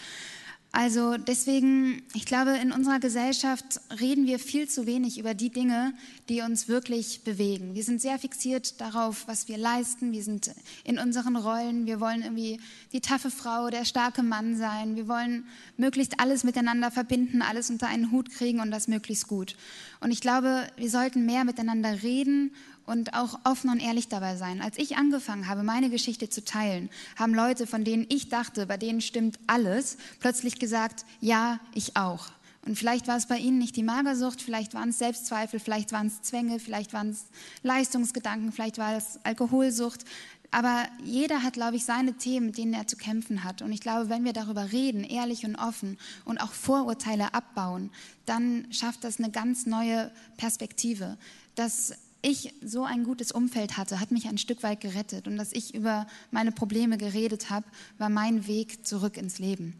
[0.71, 5.93] Also deswegen, ich glaube, in unserer Gesellschaft reden wir viel zu wenig über die Dinge,
[6.29, 7.73] die uns wirklich bewegen.
[7.73, 10.12] Wir sind sehr fixiert darauf, was wir leisten.
[10.12, 10.51] Wir sind
[10.84, 11.88] in unseren Rollen.
[11.88, 12.60] Wir wollen irgendwie
[12.93, 14.95] die taffe Frau, der starke Mann sein.
[14.95, 15.45] Wir wollen
[15.77, 19.55] möglichst alles miteinander verbinden, alles unter einen Hut kriegen und das möglichst gut.
[20.01, 22.51] Und ich glaube, wir sollten mehr miteinander reden
[22.89, 24.62] und auch offen und ehrlich dabei sein.
[24.62, 28.78] Als ich angefangen habe, meine Geschichte zu teilen, haben Leute, von denen ich dachte, bei
[28.78, 32.32] denen stimmt alles, plötzlich gesagt, ja, ich auch.
[32.65, 36.08] Und vielleicht war es bei Ihnen nicht die Magersucht, vielleicht waren es Selbstzweifel, vielleicht waren
[36.08, 37.28] es Zwänge, vielleicht waren es
[37.63, 40.04] Leistungsgedanken, vielleicht war es Alkoholsucht.
[40.52, 43.62] Aber jeder hat, glaube ich, seine Themen, mit denen er zu kämpfen hat.
[43.62, 47.91] Und ich glaube, wenn wir darüber reden, ehrlich und offen und auch Vorurteile abbauen,
[48.25, 51.17] dann schafft das eine ganz neue Perspektive.
[51.54, 55.27] Dass ich so ein gutes Umfeld hatte, hat mich ein Stück weit gerettet.
[55.27, 57.65] Und dass ich über meine Probleme geredet habe,
[57.97, 59.75] war mein Weg zurück ins Leben.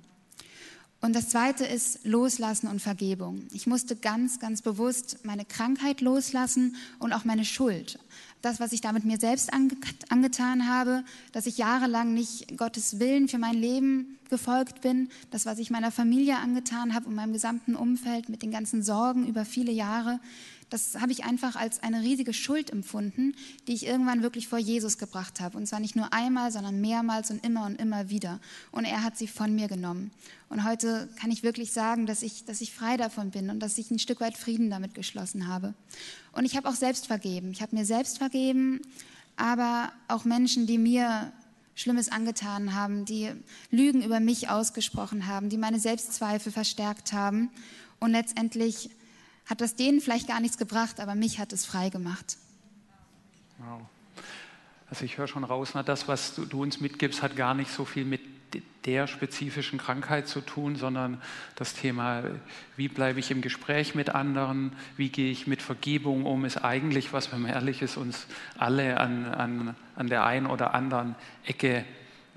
[1.02, 3.44] Und das Zweite ist Loslassen und Vergebung.
[3.54, 8.00] Ich musste ganz, ganz bewusst meine Krankheit loslassen und auch meine Schuld.
[8.42, 13.38] Das, was ich damit mir selbst angetan habe, dass ich jahrelang nicht Gottes Willen für
[13.38, 18.28] mein Leben gefolgt bin, das, was ich meiner Familie angetan habe und meinem gesamten Umfeld
[18.28, 20.20] mit den ganzen Sorgen über viele Jahre,
[20.70, 23.36] das habe ich einfach als eine riesige Schuld empfunden,
[23.68, 25.58] die ich irgendwann wirklich vor Jesus gebracht habe.
[25.58, 28.40] Und zwar nicht nur einmal, sondern mehrmals und immer und immer wieder.
[28.72, 30.12] Und er hat sie von mir genommen.
[30.48, 33.78] Und heute kann ich wirklich sagen, dass ich, dass ich frei davon bin und dass
[33.78, 35.74] ich ein Stück weit Frieden damit geschlossen habe.
[36.34, 37.52] Und ich habe auch selbst vergeben.
[37.52, 38.82] Ich habe mir selbst vergeben,
[39.38, 41.32] aber auch Menschen, die mir
[41.76, 43.32] Schlimmes angetan haben, die
[43.72, 47.50] Lügen über mich ausgesprochen haben, die meine Selbstzweifel verstärkt haben.
[48.00, 48.90] Und letztendlich
[49.50, 52.38] hat das denen vielleicht gar nichts gebracht, aber mich hat es frei gemacht.
[53.58, 53.82] Wow.
[54.90, 57.72] Also ich höre schon raus, na, das, was du, du, uns mitgibst, hat gar nicht
[57.72, 58.22] so viel mit
[58.86, 61.22] der spezifischen Krankheit zu tun, sondern
[61.56, 62.24] das Thema,
[62.76, 67.14] wie bleibe ich im Gespräch mit anderen, wie gehe ich mit Vergebung um, ist eigentlich,
[67.14, 68.26] was, wenn man ehrlich ist, uns
[68.58, 71.86] alle an, an, an der einen oder anderen Ecke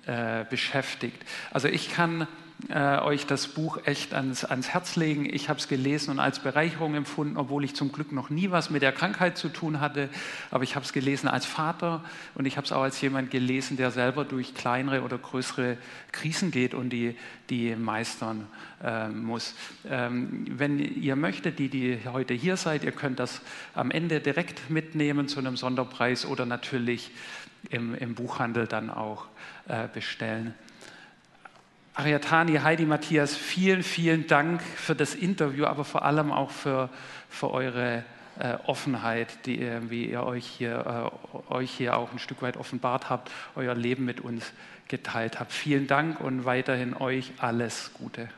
[0.07, 1.22] äh, beschäftigt.
[1.53, 2.27] Also ich kann
[2.68, 5.27] äh, euch das Buch echt ans, ans Herz legen.
[5.33, 8.70] Ich habe es gelesen und als Bereicherung empfunden, obwohl ich zum Glück noch nie was
[8.70, 10.09] mit der Krankheit zu tun hatte.
[10.51, 13.77] Aber ich habe es gelesen als Vater und ich habe es auch als jemand gelesen,
[13.77, 15.77] der selber durch kleinere oder größere
[16.12, 17.16] Krisen geht und die,
[17.51, 18.46] die meistern
[18.83, 19.55] äh, muss.
[19.88, 23.40] Ähm, wenn ihr möchtet, die, die heute hier seid, ihr könnt das
[23.75, 27.11] am Ende direkt mitnehmen zu einem Sonderpreis oder natürlich
[27.70, 29.27] im, im Buchhandel dann auch
[29.68, 30.55] äh, bestellen.
[31.94, 36.88] Ariatani, Heidi, Matthias, vielen, vielen Dank für das Interview, aber vor allem auch für,
[37.28, 38.02] für eure
[38.38, 41.11] äh, Offenheit, die, äh, wie ihr euch hier,
[41.50, 44.52] äh, euch hier auch ein Stück weit offenbart habt, euer Leben mit uns
[44.88, 45.52] geteilt habt.
[45.52, 48.31] Vielen Dank und weiterhin euch alles Gute.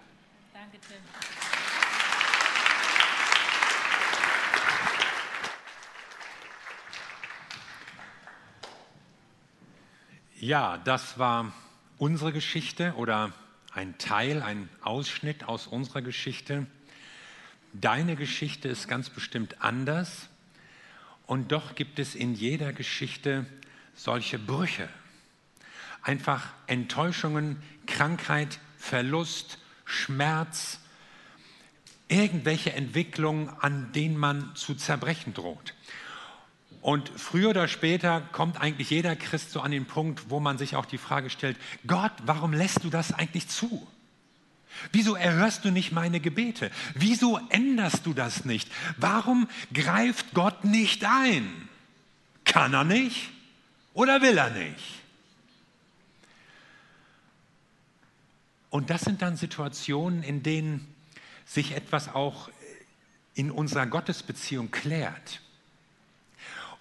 [0.52, 0.96] Danke, Tim.
[10.40, 11.52] Ja, das war
[11.98, 13.32] unsere Geschichte oder
[13.74, 16.66] ein Teil, ein Ausschnitt aus unserer Geschichte.
[17.72, 20.28] Deine Geschichte ist ganz bestimmt anders
[21.26, 23.46] und doch gibt es in jeder Geschichte
[23.94, 24.88] solche Brüche.
[26.02, 30.78] Einfach Enttäuschungen, Krankheit, Verlust, Schmerz,
[32.08, 35.74] irgendwelche Entwicklungen, an denen man zu zerbrechen droht.
[36.84, 40.76] Und früher oder später kommt eigentlich jeder Christ so an den Punkt, wo man sich
[40.76, 43.88] auch die Frage stellt, Gott, warum lässt du das eigentlich zu?
[44.92, 46.70] Wieso erhörst du nicht meine Gebete?
[46.92, 48.70] Wieso änderst du das nicht?
[48.98, 51.70] Warum greift Gott nicht ein?
[52.44, 53.30] Kann er nicht
[53.94, 54.84] oder will er nicht?
[58.68, 60.94] Und das sind dann Situationen, in denen
[61.46, 62.50] sich etwas auch
[63.32, 65.40] in unserer Gottesbeziehung klärt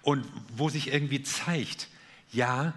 [0.04, 0.24] und
[0.56, 1.88] wo sich irgendwie zeigt,
[2.30, 2.74] ja,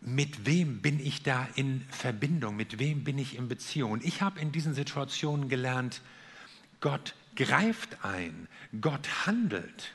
[0.00, 3.92] mit wem bin ich da in Verbindung, mit wem bin ich in Beziehung.
[3.92, 6.00] Und ich habe in diesen Situationen gelernt,
[6.80, 8.48] Gott greift ein,
[8.80, 9.92] Gott handelt.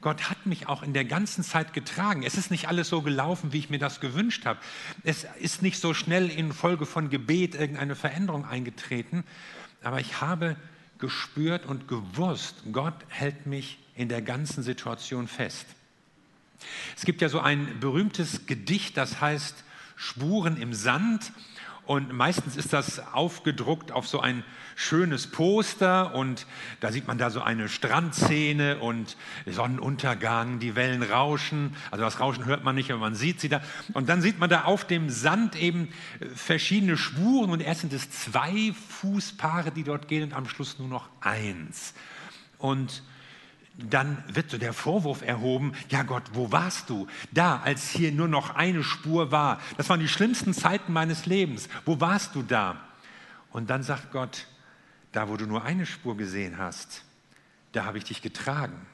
[0.00, 2.22] Gott hat mich auch in der ganzen Zeit getragen.
[2.24, 4.60] Es ist nicht alles so gelaufen, wie ich mir das gewünscht habe.
[5.04, 9.24] Es ist nicht so schnell in Folge von Gebet irgendeine Veränderung eingetreten.
[9.82, 10.56] Aber ich habe
[10.98, 15.66] gespürt und gewusst, Gott hält mich in der ganzen Situation fest.
[16.96, 19.64] Es gibt ja so ein berühmtes Gedicht, das heißt
[19.96, 21.32] Spuren im Sand.
[21.84, 24.44] Und meistens ist das aufgedruckt auf so ein
[24.76, 26.46] schönes Poster und
[26.80, 31.76] da sieht man da so eine Strandszene und Sonnenuntergang, die Wellen rauschen.
[31.90, 33.62] Also das Rauschen hört man nicht, aber man sieht sie da.
[33.94, 35.88] Und dann sieht man da auf dem Sand eben
[36.34, 40.88] verschiedene Spuren und erst sind es zwei Fußpaare, die dort gehen und am Schluss nur
[40.88, 41.94] noch eins.
[42.58, 43.02] Und
[43.76, 47.06] dann wird so der Vorwurf erhoben, ja Gott, wo warst du?
[47.30, 49.60] Da, als hier nur noch eine Spur war.
[49.76, 51.68] Das waren die schlimmsten Zeiten meines Lebens.
[51.84, 52.76] Wo warst du da?
[53.50, 54.46] Und dann sagt Gott,
[55.12, 57.04] da wo du nur eine Spur gesehen hast,
[57.72, 58.86] da habe ich dich getragen.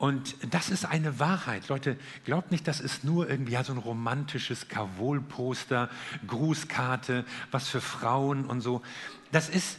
[0.00, 1.68] Und das ist eine Wahrheit.
[1.68, 5.90] Leute, glaubt nicht, das ist nur irgendwie ja, so ein romantisches Kavol-Poster,
[6.26, 8.80] Grußkarte, was für Frauen und so.
[9.30, 9.76] Das ist,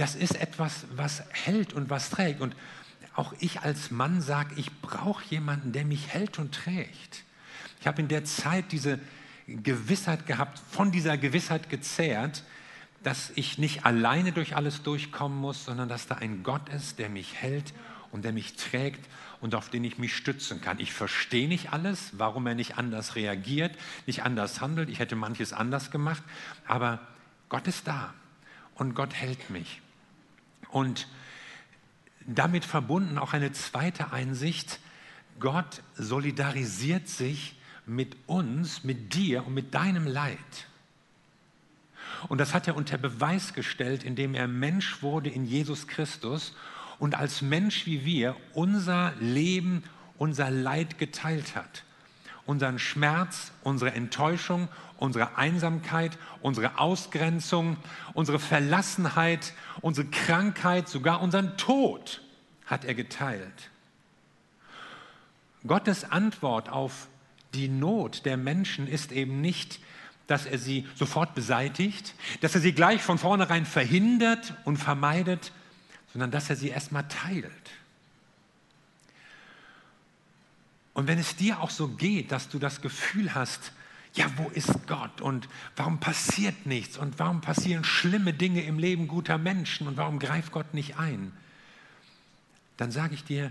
[0.00, 2.40] das ist etwas, was hält und was trägt.
[2.40, 2.56] Und
[3.14, 7.24] auch ich als Mann sage, ich brauche jemanden, der mich hält und trägt.
[7.80, 8.98] Ich habe in der Zeit diese
[9.46, 12.44] Gewissheit gehabt, von dieser Gewissheit gezehrt,
[13.02, 17.10] dass ich nicht alleine durch alles durchkommen muss, sondern dass da ein Gott ist, der
[17.10, 17.74] mich hält
[18.10, 19.06] und der mich trägt
[19.42, 20.78] und auf den ich mich stützen kann.
[20.78, 24.88] Ich verstehe nicht alles, warum er nicht anders reagiert, nicht anders handelt.
[24.88, 26.22] Ich hätte manches anders gemacht,
[26.66, 27.00] aber
[27.50, 28.14] Gott ist da
[28.74, 29.82] und Gott hält mich.
[30.70, 31.08] Und
[32.26, 34.78] damit verbunden auch eine zweite Einsicht,
[35.38, 37.56] Gott solidarisiert sich
[37.86, 40.38] mit uns, mit dir und mit deinem Leid.
[42.28, 46.54] Und das hat er unter Beweis gestellt, indem er Mensch wurde in Jesus Christus
[46.98, 49.82] und als Mensch wie wir unser Leben,
[50.18, 51.84] unser Leid geteilt hat.
[52.44, 54.68] Unseren Schmerz, unsere Enttäuschung,
[55.00, 57.76] unsere Einsamkeit, unsere Ausgrenzung,
[58.12, 62.22] unsere Verlassenheit, unsere Krankheit, sogar unseren Tod
[62.66, 63.70] hat er geteilt.
[65.66, 67.08] Gottes Antwort auf
[67.54, 69.80] die Not der Menschen ist eben nicht,
[70.26, 75.50] dass er sie sofort beseitigt, dass er sie gleich von vornherein verhindert und vermeidet,
[76.12, 77.50] sondern dass er sie erstmal teilt.
[80.92, 83.72] Und wenn es dir auch so geht, dass du das Gefühl hast,
[84.20, 89.08] ja, wo ist Gott und warum passiert nichts und warum passieren schlimme Dinge im Leben
[89.08, 91.32] guter Menschen und warum greift Gott nicht ein?
[92.76, 93.50] Dann sage ich dir,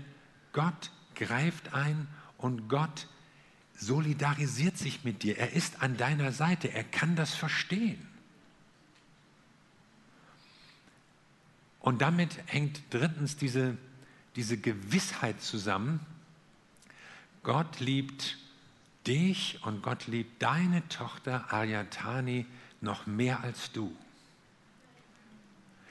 [0.52, 2.06] Gott greift ein
[2.38, 3.08] und Gott
[3.76, 5.38] solidarisiert sich mit dir.
[5.38, 8.06] Er ist an deiner Seite, er kann das verstehen.
[11.80, 13.76] Und damit hängt drittens diese,
[14.36, 15.98] diese Gewissheit zusammen,
[17.42, 18.38] Gott liebt
[19.06, 22.46] dich und Gott liebt deine Tochter Aryatani
[22.80, 23.94] noch mehr als du.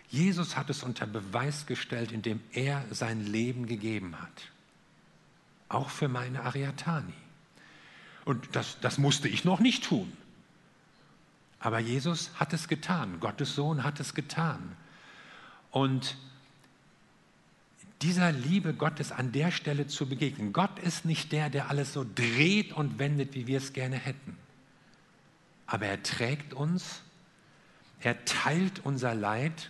[0.09, 4.49] Jesus hat es unter Beweis gestellt, indem er sein Leben gegeben hat.
[5.67, 7.13] Auch für meine Aryatani.
[8.25, 10.11] Und das, das musste ich noch nicht tun.
[11.59, 13.19] Aber Jesus hat es getan.
[13.19, 14.75] Gottes Sohn hat es getan.
[15.71, 16.17] Und
[18.01, 20.53] dieser Liebe Gottes an der Stelle zu begegnen.
[20.53, 24.37] Gott ist nicht der, der alles so dreht und wendet, wie wir es gerne hätten.
[25.67, 27.01] Aber er trägt uns,
[27.99, 29.69] er teilt unser Leid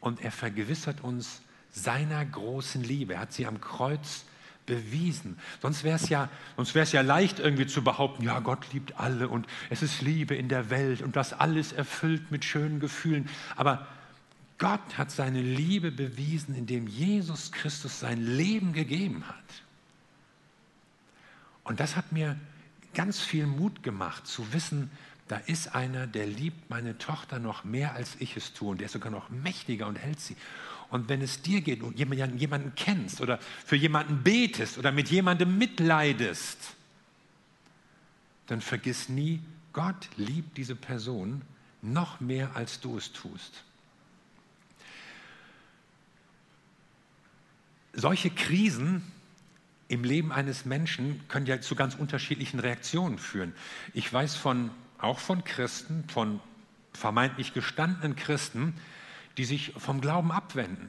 [0.00, 3.14] und er vergewissert uns seiner großen Liebe.
[3.14, 4.24] Er hat sie am Kreuz
[4.66, 5.38] bewiesen.
[5.60, 9.82] Sonst wäre es ja, ja leicht irgendwie zu behaupten, ja, Gott liebt alle und es
[9.82, 13.28] ist Liebe in der Welt und das alles erfüllt mit schönen Gefühlen.
[13.56, 13.86] Aber
[14.62, 19.34] Gott hat seine Liebe bewiesen, indem Jesus Christus sein Leben gegeben hat.
[21.64, 22.38] Und das hat mir
[22.94, 24.88] ganz viel Mut gemacht, zu wissen,
[25.26, 28.70] da ist einer, der liebt meine Tochter noch mehr, als ich es tue.
[28.70, 30.36] Und der ist sogar noch mächtiger und hält sie.
[30.90, 35.08] Und wenn es dir geht und jemanden, jemanden kennst oder für jemanden betest oder mit
[35.08, 36.76] jemandem mitleidest,
[38.46, 39.40] dann vergiss nie,
[39.72, 41.42] Gott liebt diese Person
[41.80, 43.64] noch mehr, als du es tust.
[47.92, 49.02] Solche Krisen
[49.88, 53.54] im Leben eines Menschen können ja zu ganz unterschiedlichen Reaktionen führen.
[53.92, 56.40] Ich weiß von, auch von Christen, von
[56.94, 58.74] vermeintlich gestandenen Christen,
[59.36, 60.88] die sich vom Glauben abwenden,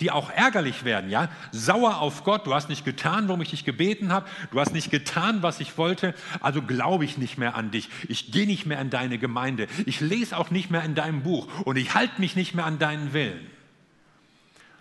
[0.00, 3.64] die auch ärgerlich werden, ja, sauer auf Gott, du hast nicht getan, worum ich dich
[3.64, 7.70] gebeten habe, du hast nicht getan, was ich wollte, also glaube ich nicht mehr an
[7.70, 11.22] dich, ich gehe nicht mehr in deine Gemeinde, ich lese auch nicht mehr in deinem
[11.22, 13.57] Buch und ich halte mich nicht mehr an deinen Willen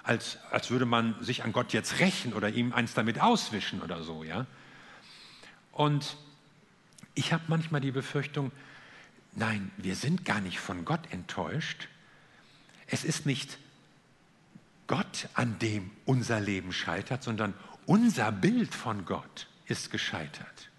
[0.08, 4.04] als, als würde man sich an Gott jetzt rächen oder ihm eins damit auswischen oder
[4.04, 4.24] so.
[4.24, 4.46] Ja?
[5.74, 6.16] Und
[7.14, 8.52] ich habe manchmal die Befürchtung,
[9.34, 11.90] nein, wir sind gar nicht von Gott enttäuscht.
[12.88, 13.58] Es ist nicht
[14.88, 17.54] Gott, an dem unser Leben scheitert, sondern
[17.86, 20.70] unser Bild von Gott ist gescheitert.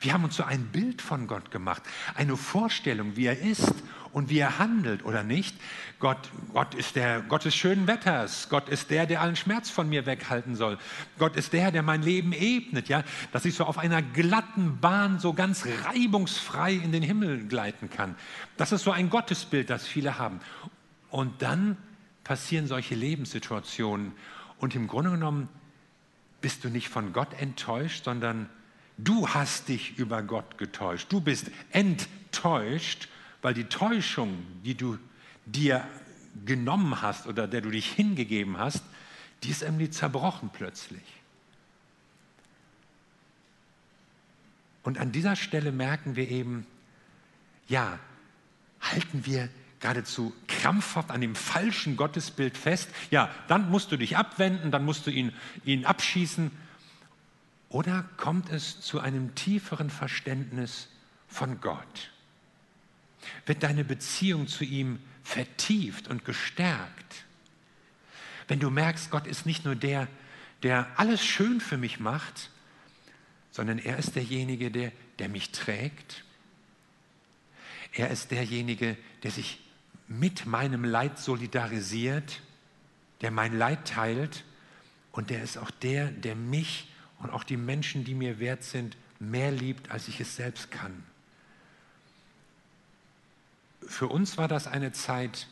[0.00, 1.82] Wir haben uns so ein Bild von Gott gemacht,
[2.14, 3.74] eine Vorstellung, wie er ist
[4.12, 5.56] und wie er handelt oder nicht.
[5.98, 8.48] Gott, Gott ist der Gott des schönen Wetters.
[8.48, 10.78] Gott ist der, der allen Schmerz von mir weghalten soll.
[11.18, 15.18] Gott ist der, der mein Leben ebnet, ja, dass ich so auf einer glatten Bahn
[15.18, 18.16] so ganz reibungsfrei in den Himmel gleiten kann.
[18.56, 20.40] Das ist so ein Gottesbild, das viele haben.
[21.10, 21.76] Und dann
[22.24, 24.12] passieren solche Lebenssituationen
[24.58, 25.48] und im Grunde genommen
[26.40, 28.48] bist du nicht von Gott enttäuscht, sondern
[29.04, 31.10] Du hast dich über Gott getäuscht.
[31.10, 33.08] Du bist enttäuscht,
[33.42, 34.98] weil die Täuschung, die du
[35.46, 35.86] dir
[36.44, 38.82] genommen hast oder der du dich hingegeben hast,
[39.42, 41.02] die ist irgendwie zerbrochen plötzlich.
[44.82, 46.66] Und an dieser Stelle merken wir eben,
[47.68, 47.98] ja,
[48.80, 49.48] halten wir
[49.80, 55.06] geradezu krampfhaft an dem falschen Gottesbild fest, ja, dann musst du dich abwenden, dann musst
[55.06, 55.32] du ihn,
[55.64, 56.50] ihn abschießen
[57.68, 60.88] oder kommt es zu einem tieferen Verständnis
[61.28, 62.10] von Gott?
[63.46, 67.24] Wird deine Beziehung zu ihm vertieft und gestärkt?
[68.48, 70.08] Wenn du merkst, Gott ist nicht nur der,
[70.62, 72.50] der alles schön für mich macht,
[73.50, 76.24] sondern er ist derjenige, der, der mich trägt.
[77.92, 79.60] Er ist derjenige, der sich
[80.06, 82.40] mit meinem Leid solidarisiert,
[83.20, 84.44] der mein Leid teilt
[85.12, 88.96] und der ist auch der, der mich und auch die Menschen, die mir wert sind,
[89.18, 91.04] mehr liebt, als ich es selbst kann.
[93.90, 95.48] Für uns war das eine Zeit,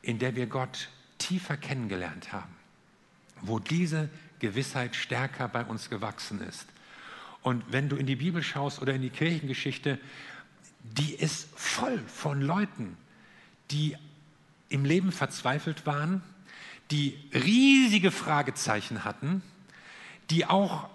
[0.00, 2.56] in der wir Gott tiefer kennengelernt haben,
[3.42, 6.64] wo diese Gewissheit stärker bei uns gewachsen ist.
[7.42, 9.98] Und wenn du in die Bibel schaust oder in die Kirchengeschichte,
[10.82, 12.96] die ist voll von Leuten,
[13.70, 13.94] die
[14.70, 16.22] im Leben verzweifelt waren,
[16.90, 19.42] die riesige Fragezeichen hatten,
[20.30, 20.88] die auch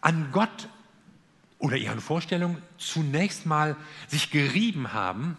[0.00, 0.70] an Gott
[1.64, 3.74] oder ihren Vorstellungen zunächst mal
[4.06, 5.38] sich gerieben haben,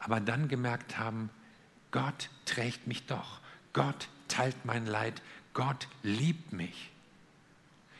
[0.00, 1.30] aber dann gemerkt haben,
[1.92, 3.38] Gott trägt mich doch,
[3.72, 5.22] Gott teilt mein Leid,
[5.52, 6.90] Gott liebt mich.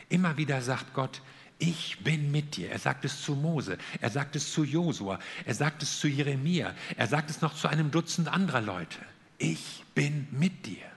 [0.09, 1.23] Immer wieder sagt Gott,
[1.59, 2.73] Ich bin mit dir.
[2.73, 6.75] Er sagt es zu Mose, er sagt es zu Josua, er sagt es zu Jeremia,
[6.97, 8.99] er sagt es noch zu einem Dutzend anderer Leute.
[9.39, 10.94] Ich bin mit dir.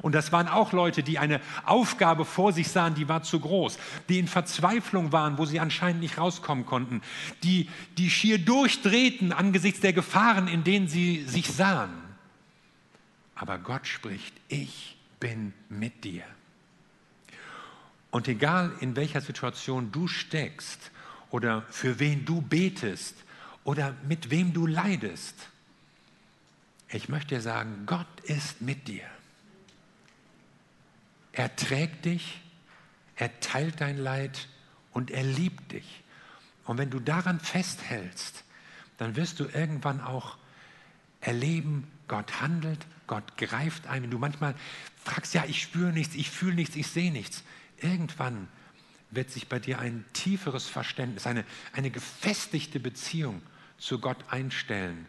[0.00, 3.78] Und das waren auch Leute, die eine Aufgabe vor sich sahen, die war zu groß,
[4.08, 7.02] die in Verzweiflung waren, wo sie anscheinend nicht rauskommen konnten,
[7.42, 7.68] die,
[7.98, 11.90] die schier durchdrehten angesichts der Gefahren, in denen sie sich sahen.
[13.34, 16.24] Aber Gott spricht, ich bin mit dir.
[18.10, 20.90] Und egal in welcher Situation du steckst
[21.30, 23.16] oder für wen du betest
[23.64, 25.34] oder mit wem du leidest,
[26.90, 29.04] ich möchte dir sagen, Gott ist mit dir.
[31.32, 32.40] Er trägt dich,
[33.16, 34.48] er teilt dein Leid
[34.92, 36.02] und er liebt dich.
[36.64, 38.44] Und wenn du daran festhältst,
[38.98, 40.36] dann wirst du irgendwann auch
[41.20, 44.02] erleben, Gott handelt, Gott greift ein.
[44.02, 44.54] Wenn du manchmal
[45.02, 47.42] fragst, ja, ich spüre nichts, ich fühle nichts, ich sehe nichts,
[47.78, 48.48] irgendwann
[49.10, 53.42] wird sich bei dir ein tieferes Verständnis, eine, eine gefestigte Beziehung
[53.78, 55.06] zu Gott einstellen.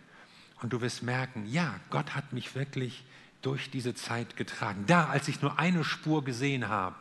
[0.62, 3.04] Und du wirst merken, ja, Gott hat mich wirklich
[3.44, 4.86] durch diese Zeit getragen.
[4.88, 6.96] Da, als ich nur eine Spur gesehen habe,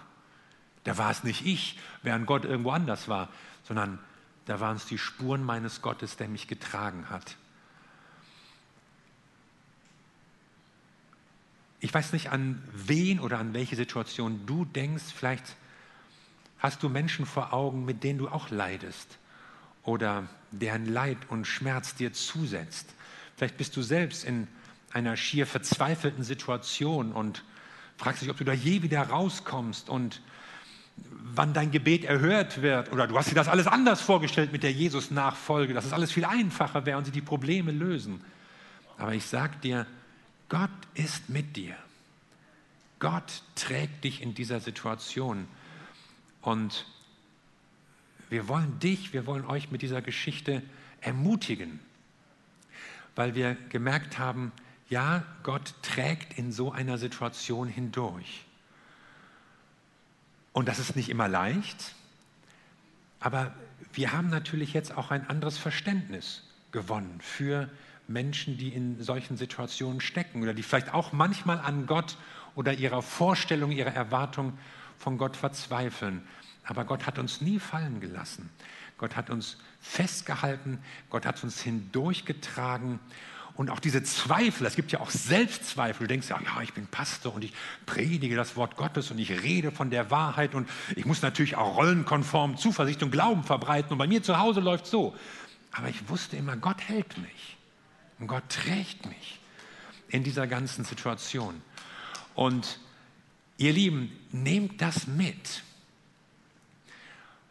[0.84, 3.30] da war es nicht ich, während Gott irgendwo anders war,
[3.64, 3.98] sondern
[4.46, 7.36] da waren es die Spuren meines Gottes, der mich getragen hat.
[11.78, 15.04] Ich weiß nicht, an wen oder an welche Situation du denkst.
[15.14, 15.56] Vielleicht
[16.58, 19.18] hast du Menschen vor Augen, mit denen du auch leidest
[19.84, 22.94] oder deren Leid und Schmerz dir zusetzt.
[23.36, 24.46] Vielleicht bist du selbst in
[24.92, 27.44] einer schier verzweifelten Situation und
[27.96, 30.20] fragst dich, ob du da je wieder rauskommst und
[31.34, 32.92] wann dein Gebet erhört wird.
[32.92, 36.24] Oder du hast dir das alles anders vorgestellt mit der Jesus-Nachfolge, dass es alles viel
[36.24, 38.22] einfacher wäre und sie die Probleme lösen.
[38.98, 39.86] Aber ich sage dir,
[40.48, 41.74] Gott ist mit dir.
[42.98, 45.48] Gott trägt dich in dieser Situation.
[46.40, 46.86] Und
[48.28, 50.62] wir wollen dich, wir wollen euch mit dieser Geschichte
[51.00, 51.80] ermutigen,
[53.14, 54.52] weil wir gemerkt haben,
[54.92, 58.44] ja, Gott trägt in so einer Situation hindurch.
[60.52, 61.94] Und das ist nicht immer leicht,
[63.18, 63.54] aber
[63.94, 67.70] wir haben natürlich jetzt auch ein anderes Verständnis gewonnen für
[68.06, 72.18] Menschen, die in solchen Situationen stecken oder die vielleicht auch manchmal an Gott
[72.54, 74.58] oder ihrer Vorstellung, ihrer Erwartung
[74.98, 76.22] von Gott verzweifeln.
[76.64, 78.50] Aber Gott hat uns nie fallen gelassen.
[78.98, 83.00] Gott hat uns festgehalten, Gott hat uns hindurchgetragen
[83.54, 86.06] und auch diese Zweifel, es gibt ja auch Selbstzweifel.
[86.06, 87.52] Du denkst ja, ja, ich bin Pastor und ich
[87.84, 91.76] predige das Wort Gottes und ich rede von der Wahrheit und ich muss natürlich auch
[91.76, 95.14] rollenkonform Zuversicht und Glauben verbreiten und bei mir zu Hause läuft so.
[95.70, 97.56] Aber ich wusste immer, Gott hält mich
[98.18, 99.38] und Gott trägt mich
[100.08, 101.60] in dieser ganzen Situation.
[102.34, 102.78] Und
[103.58, 105.62] ihr Lieben, nehmt das mit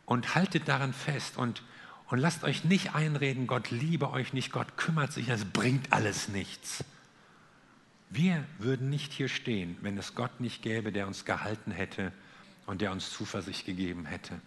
[0.06, 1.62] und haltet daran fest und
[2.12, 6.28] und lasst euch nicht einreden, Gott liebe euch nicht, Gott kümmert sich, es bringt alles
[6.28, 6.84] nichts.
[8.10, 12.12] Wir würden nicht hier stehen, wenn es Gott nicht gäbe, der uns gehalten hätte
[12.66, 14.42] und der uns Zuversicht gegeben hätte.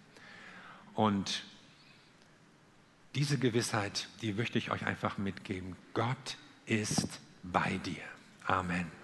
[0.92, 1.42] Und
[3.14, 5.74] diese Gewissheit, die möchte ich euch einfach mitgeben.
[5.94, 6.36] Gott
[6.66, 8.02] ist bei dir.
[8.46, 9.03] Amen.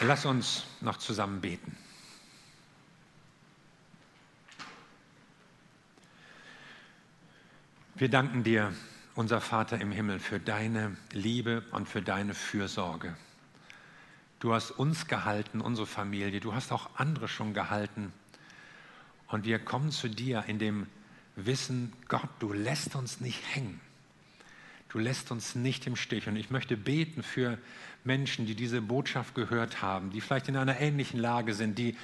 [0.00, 1.76] Lass uns noch zusammen beten.
[7.94, 8.74] Wir danken dir,
[9.14, 13.16] unser Vater im Himmel, für deine Liebe und für deine Fürsorge.
[14.38, 18.12] Du hast uns gehalten, unsere Familie, du hast auch andere schon gehalten.
[19.28, 20.86] Und wir kommen zu dir in dem
[21.36, 23.80] Wissen, Gott, du lässt uns nicht hängen.
[24.88, 26.28] Du lässt uns nicht im Stich.
[26.28, 27.58] Und ich möchte beten für
[28.04, 31.96] Menschen, die diese Botschaft gehört haben, die vielleicht in einer ähnlichen Lage sind, die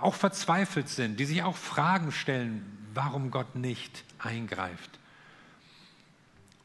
[0.00, 4.98] auch verzweifelt sind, die sich auch Fragen stellen, warum Gott nicht eingreift.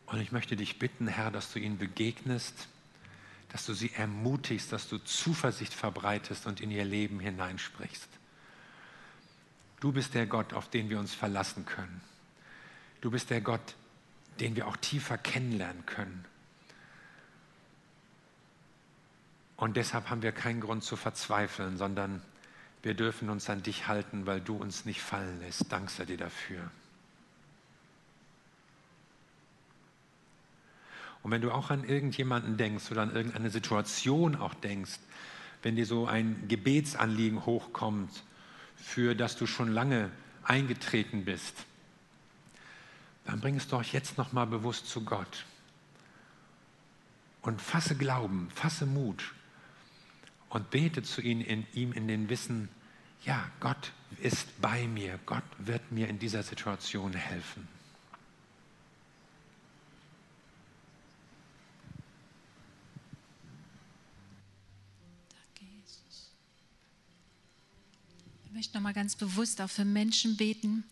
[0.07, 2.67] Und ich möchte dich bitten, Herr, dass du ihnen begegnest,
[3.49, 8.09] dass du sie ermutigst, dass du Zuversicht verbreitest und in ihr Leben hineinsprichst.
[9.79, 12.01] Du bist der Gott, auf den wir uns verlassen können.
[13.01, 13.75] Du bist der Gott,
[14.39, 16.25] den wir auch tiefer kennenlernen können.
[19.55, 22.21] Und deshalb haben wir keinen Grund zu verzweifeln, sondern
[22.83, 25.71] wir dürfen uns an dich halten, weil du uns nicht fallen lässt.
[25.71, 26.69] Dank sei dir dafür.
[31.23, 34.99] Und wenn du auch an irgendjemanden denkst oder an irgendeine Situation auch denkst,
[35.63, 38.23] wenn dir so ein Gebetsanliegen hochkommt,
[38.77, 40.11] für das du schon lange
[40.43, 41.65] eingetreten bist,
[43.28, 45.45] dann bring es doch jetzt nochmal bewusst zu Gott.
[47.41, 49.34] Und fasse Glauben, fasse Mut
[50.49, 52.69] und bete zu ihm in, ihm in den Wissen,
[53.25, 57.67] ja, Gott ist bei mir, Gott wird mir in dieser Situation helfen.
[65.30, 66.32] Danke, Jesus.
[68.45, 70.86] Ich möchte nochmal ganz bewusst auch für Menschen beten,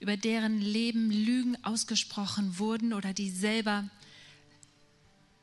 [0.00, 3.88] über deren Leben Lügen ausgesprochen wurden oder die selber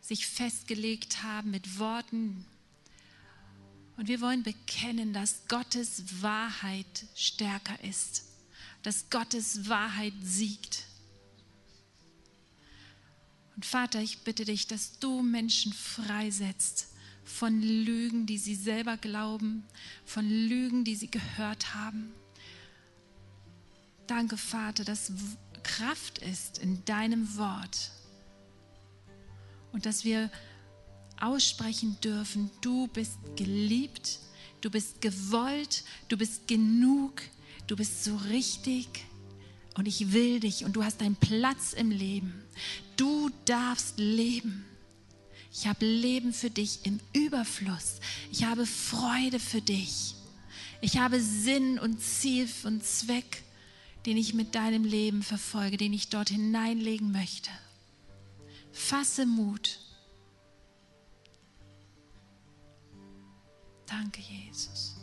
[0.02, 2.46] sich festgelegt haben mit Worten.
[3.98, 8.26] Und wir wollen bekennen, dass Gottes Wahrheit stärker ist,
[8.84, 10.84] dass Gottes Wahrheit siegt.
[13.56, 16.90] Und Vater, ich bitte dich, dass du Menschen freisetzt
[17.24, 19.64] von Lügen, die sie selber glauben,
[20.06, 22.14] von Lügen, die sie gehört haben.
[24.08, 25.12] Danke, Vater, dass
[25.64, 27.92] Kraft ist in deinem Wort
[29.72, 30.30] und dass wir
[31.20, 34.20] aussprechen dürfen, du bist geliebt,
[34.62, 37.22] du bist gewollt, du bist genug,
[37.68, 38.88] du bist so richtig
[39.76, 42.44] und ich will dich und du hast einen Platz im Leben.
[42.98, 44.66] Du darfst leben.
[45.52, 48.00] Ich habe Leben für dich im Überfluss.
[48.32, 50.16] Ich habe Freude für dich.
[50.82, 53.45] Ich habe Sinn und Ziel und Zweck
[54.06, 57.50] den ich mit deinem Leben verfolge, den ich dort hineinlegen möchte.
[58.72, 59.80] Fasse Mut.
[63.88, 64.96] Danke, Jesus.